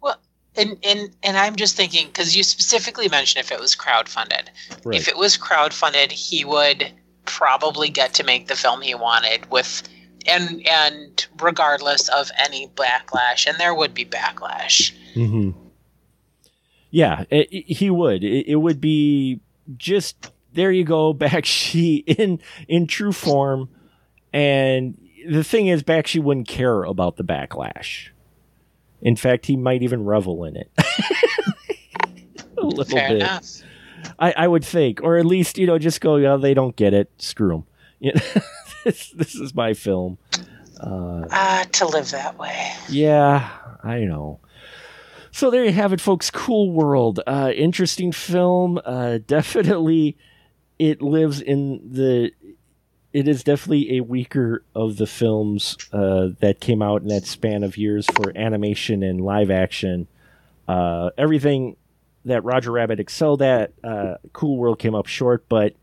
[0.00, 0.18] Well,
[0.56, 4.48] and and and I'm just thinking because you specifically mentioned if it was crowdfunded.
[4.84, 4.96] Right.
[4.98, 6.92] If it was crowdfunded, he would
[7.24, 9.82] probably get to make the film he wanted with
[10.26, 14.92] and and regardless of any backlash and there would be backlash.
[15.14, 15.50] hmm
[16.90, 18.22] Yeah, it, it- he would.
[18.24, 19.40] It, it would be
[19.76, 20.70] just there.
[20.72, 23.68] You go, Bakshi in in true form,
[24.32, 28.08] and the thing is, Bakshi wouldn't care about the backlash.
[29.00, 30.70] In fact, he might even revel in it
[32.58, 33.16] a little Fair bit.
[33.18, 33.62] enough.
[34.18, 36.16] I, I would think, or at least you know, just go.
[36.16, 37.10] Yeah, they don't get it.
[37.18, 37.64] Screw them.
[38.02, 38.20] You know,
[38.84, 40.18] this this is my film.
[40.80, 42.72] Uh, Ah, to live that way.
[42.88, 43.48] yeah,
[43.84, 44.40] I know.
[45.30, 46.28] So there you have it, folks.
[46.30, 48.80] Cool World, uh, interesting film.
[48.84, 50.16] Uh, definitely,
[50.80, 52.32] it lives in the.
[53.12, 57.62] It is definitely a weaker of the films uh, that came out in that span
[57.62, 60.08] of years for animation and live action.
[60.66, 61.76] Uh, everything
[62.24, 65.74] that Roger Rabbit excelled at, uh, Cool World came up short, but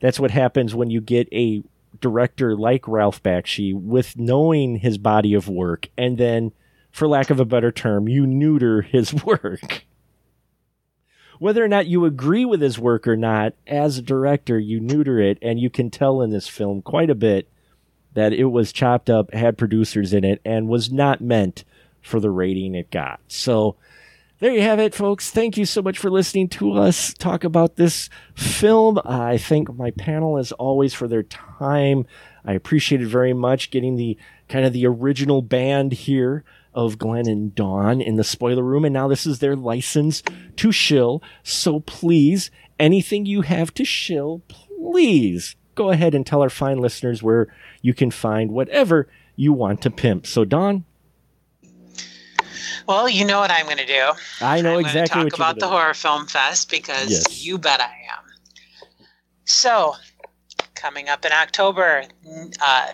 [0.00, 1.62] that's what happens when you get a
[2.00, 6.52] director like Ralph Bakshi with knowing his body of work and then
[6.90, 9.84] for lack of a better term you neuter his work
[11.38, 15.20] whether or not you agree with his work or not as a director you neuter
[15.20, 17.48] it and you can tell in this film quite a bit
[18.14, 21.64] that it was chopped up had producers in it and was not meant
[22.00, 23.76] for the rating it got so
[24.40, 25.32] there you have it, folks.
[25.32, 29.00] Thank you so much for listening to us talk about this film.
[29.04, 32.06] I thank my panel, as always, for their time.
[32.44, 34.16] I appreciate it very much getting the
[34.48, 36.44] kind of the original band here
[36.74, 40.22] of Glenn and Dawn in the spoiler room, and now this is their license
[40.56, 41.22] to shill.
[41.42, 47.22] So please, anything you have to shill, please go ahead and tell our fine listeners
[47.22, 47.46] where
[47.82, 50.26] you can find whatever you want to pimp.
[50.26, 50.84] So, Dawn,
[52.86, 54.10] Well, you know what I'm going to do.
[54.40, 57.44] I know I'm exactly going what to talk about the Horror Film Fest because Yes.
[57.44, 57.84] you bet I
[58.16, 58.24] am.
[59.44, 59.94] So,
[60.74, 62.04] coming up in October,
[62.60, 62.86] uh,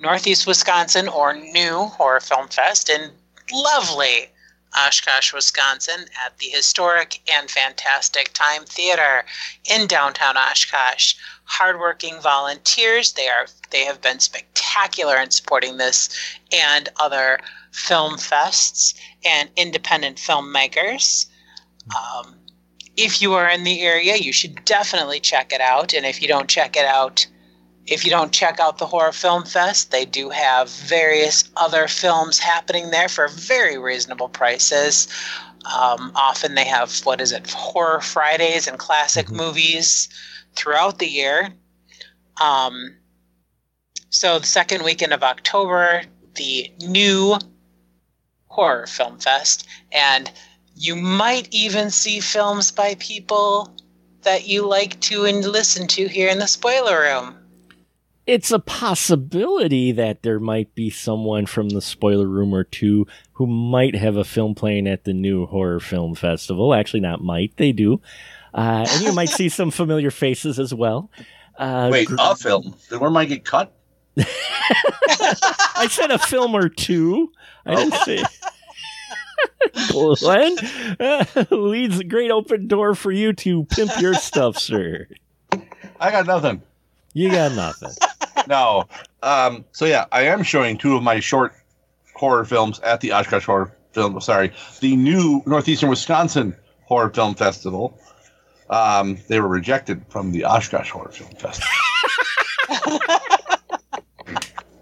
[0.00, 3.10] Northeast Wisconsin or New Horror Film Fest in
[3.52, 4.30] lovely
[4.74, 9.24] Oshkosh, Wisconsin, at the historic and fantastic Time Theater
[9.70, 11.16] in downtown Oshkosh.
[11.44, 16.08] Hardworking volunteers, they are they have been spectacular in supporting this
[16.50, 17.38] and other
[17.72, 18.94] film fests
[19.24, 21.26] and independent filmmakers.
[21.94, 22.36] Um,
[22.96, 25.92] if you are in the area, you should definitely check it out.
[25.92, 27.26] And if you don't check it out,
[27.90, 32.38] if you don't check out the Horror Film Fest, they do have various other films
[32.38, 35.08] happening there for very reasonable prices.
[35.64, 39.32] Um, often they have, what is it, Horror Fridays and classic Mhm.
[39.32, 40.08] movies
[40.54, 41.52] throughout the year.
[42.40, 42.96] Um,
[44.08, 46.04] so the second weekend of October,
[46.36, 47.38] the new
[48.46, 50.30] Horror Film Fest, and
[50.76, 53.74] you might even see films by people
[54.22, 57.39] that you like to and listen to here in the spoiler room.
[58.30, 63.44] It's a possibility that there might be someone from the spoiler room or two who
[63.44, 66.72] might have a film playing at the new horror film festival.
[66.72, 68.00] Actually, not might, they do.
[68.54, 71.10] Uh, and you might see some familiar faces as well.
[71.58, 72.72] Uh, Wait, gr- a film?
[72.88, 73.76] Then where might get cut?
[74.16, 77.32] I said a film or two.
[77.66, 78.22] I didn't say.
[79.90, 80.56] Glenn
[81.00, 85.08] uh, leads a great open door for you to pimp your stuff, sir.
[85.98, 86.62] I got nothing.
[87.12, 87.90] You got nothing.
[88.46, 88.84] No.
[89.22, 91.54] Um, so yeah, I am showing two of my short
[92.14, 94.20] horror films at the Oshkosh Horror Film.
[94.20, 97.98] Sorry, the new Northeastern Wisconsin Horror Film Festival.
[98.68, 101.68] Um, they were rejected from the Oshkosh Horror Film Festival.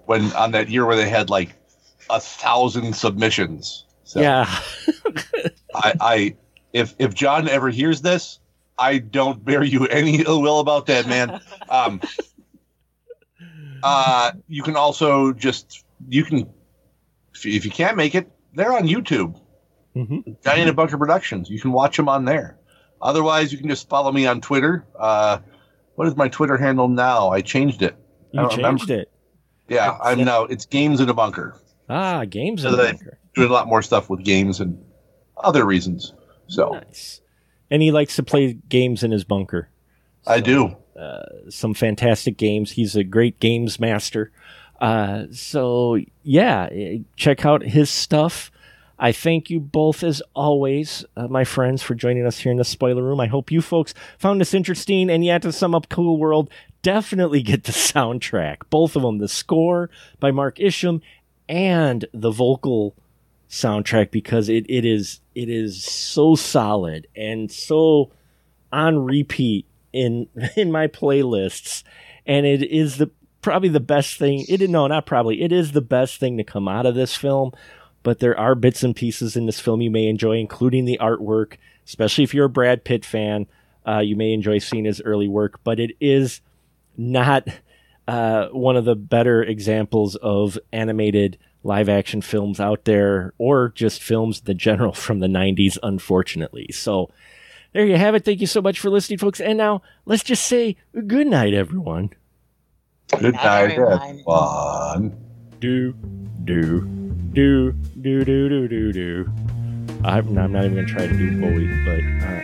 [0.07, 1.55] when on that year where they had like
[2.11, 3.85] a thousand submissions.
[4.05, 4.45] So Yeah.
[5.75, 6.37] I, I
[6.73, 8.39] if if John ever hears this,
[8.79, 11.41] I don't bear you any ill will about that, man.
[11.69, 12.01] Um,
[13.83, 16.49] uh, you can also just you can
[17.35, 19.41] if you, if you can't make it, they're on YouTube.
[19.95, 21.49] hmm Diana Bunker Productions.
[21.51, 22.57] You can watch them on there.
[23.01, 24.85] Otherwise, you can just follow me on Twitter.
[24.99, 25.39] Uh,
[25.95, 27.31] what is my Twitter handle now?
[27.31, 27.95] I changed it.
[27.95, 28.79] I You don't remember.
[28.81, 29.11] changed it.
[29.69, 30.45] Yeah, I'm now.
[30.45, 31.55] It's Games in a Bunker.
[31.91, 33.19] Ah, games So in a bunker.
[33.35, 34.83] Doing a lot more stuff with games and
[35.37, 36.13] other reasons.
[36.49, 37.21] So Nice.
[37.71, 39.69] And he likes to play games in his bunker.
[40.27, 40.77] I do.
[41.49, 42.73] Some fantastic games.
[42.73, 44.31] He's a great games master.
[44.81, 48.51] Uh, so, yeah, eh, check out his stuff.
[48.99, 52.65] I thank you both, as always, uh, my friends, for joining us here in the
[52.65, 53.21] spoiler room.
[53.21, 55.09] I hope you folks found this interesting.
[55.09, 56.51] And yet, to sum up Cool World,
[56.83, 58.59] definitely get the soundtrack.
[58.71, 61.01] Both of them the score by Mark Isham
[61.49, 62.95] and the vocal
[63.49, 68.11] soundtrack because it, it is it is so solid and so
[68.71, 71.83] on repeat in in my playlists
[72.27, 73.11] and it is the
[73.41, 76.69] probably the best thing it no not probably it is the best thing to come
[76.69, 77.53] out of this film
[78.03, 81.57] but there are bits and pieces in this film you may enjoy including the artwork
[81.87, 83.47] especially if you're a Brad Pitt fan
[83.87, 86.41] uh, you may enjoy seeing his early work but it is
[86.97, 87.49] not
[88.09, 94.03] uh, one of the better examples of animated live action films out there or just
[94.03, 96.69] films in general from the 90s unfortunately.
[96.73, 97.11] So
[97.79, 98.25] there you have it.
[98.25, 99.41] Thank you so much for listening, folks.
[99.41, 100.77] And now let's just say
[101.07, 102.11] good night, everyone.
[103.17, 105.17] Good night, everyone.
[105.61, 105.93] Do,
[106.45, 106.81] do,
[107.33, 107.73] do,
[108.03, 109.33] do, do, do, do, do.
[110.03, 112.01] I'm, I'm not even going to try to do Bowie, but.
[112.27, 112.43] Uh,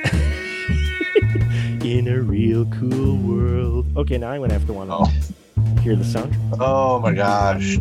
[1.85, 3.89] in a real cool world.
[3.97, 5.81] Okay, now I'm gonna have to want to oh.
[5.81, 6.35] hear the sound.
[6.59, 7.77] Oh my gosh!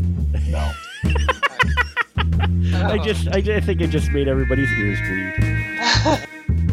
[0.50, 0.72] No.
[2.86, 6.28] I just, I, I think it just made everybody's ears bleed.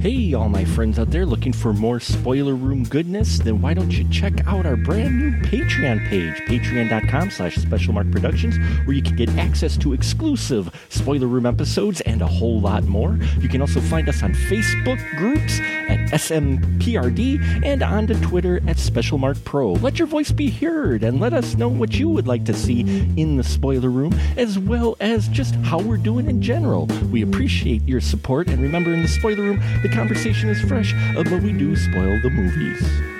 [0.00, 3.40] Hey, all my friends out there looking for more spoiler room goodness?
[3.40, 8.56] Then why don't you check out our brand new Patreon page, patreon.com slash specialmark productions,
[8.86, 13.18] where you can get access to exclusive spoiler room episodes and a whole lot more.
[13.40, 15.58] You can also find us on Facebook groups
[15.88, 19.72] at SMPRD and on to Twitter at SpecialMark Pro.
[19.72, 22.82] Let your voice be heard and let us know what you would like to see
[23.16, 26.86] in the spoiler room, as well as just how we're doing in general.
[27.10, 31.22] We appreciate your support, and remember, in the spoiler room, the conversation is fresh, uh,
[31.24, 33.17] but we do spoil the movies.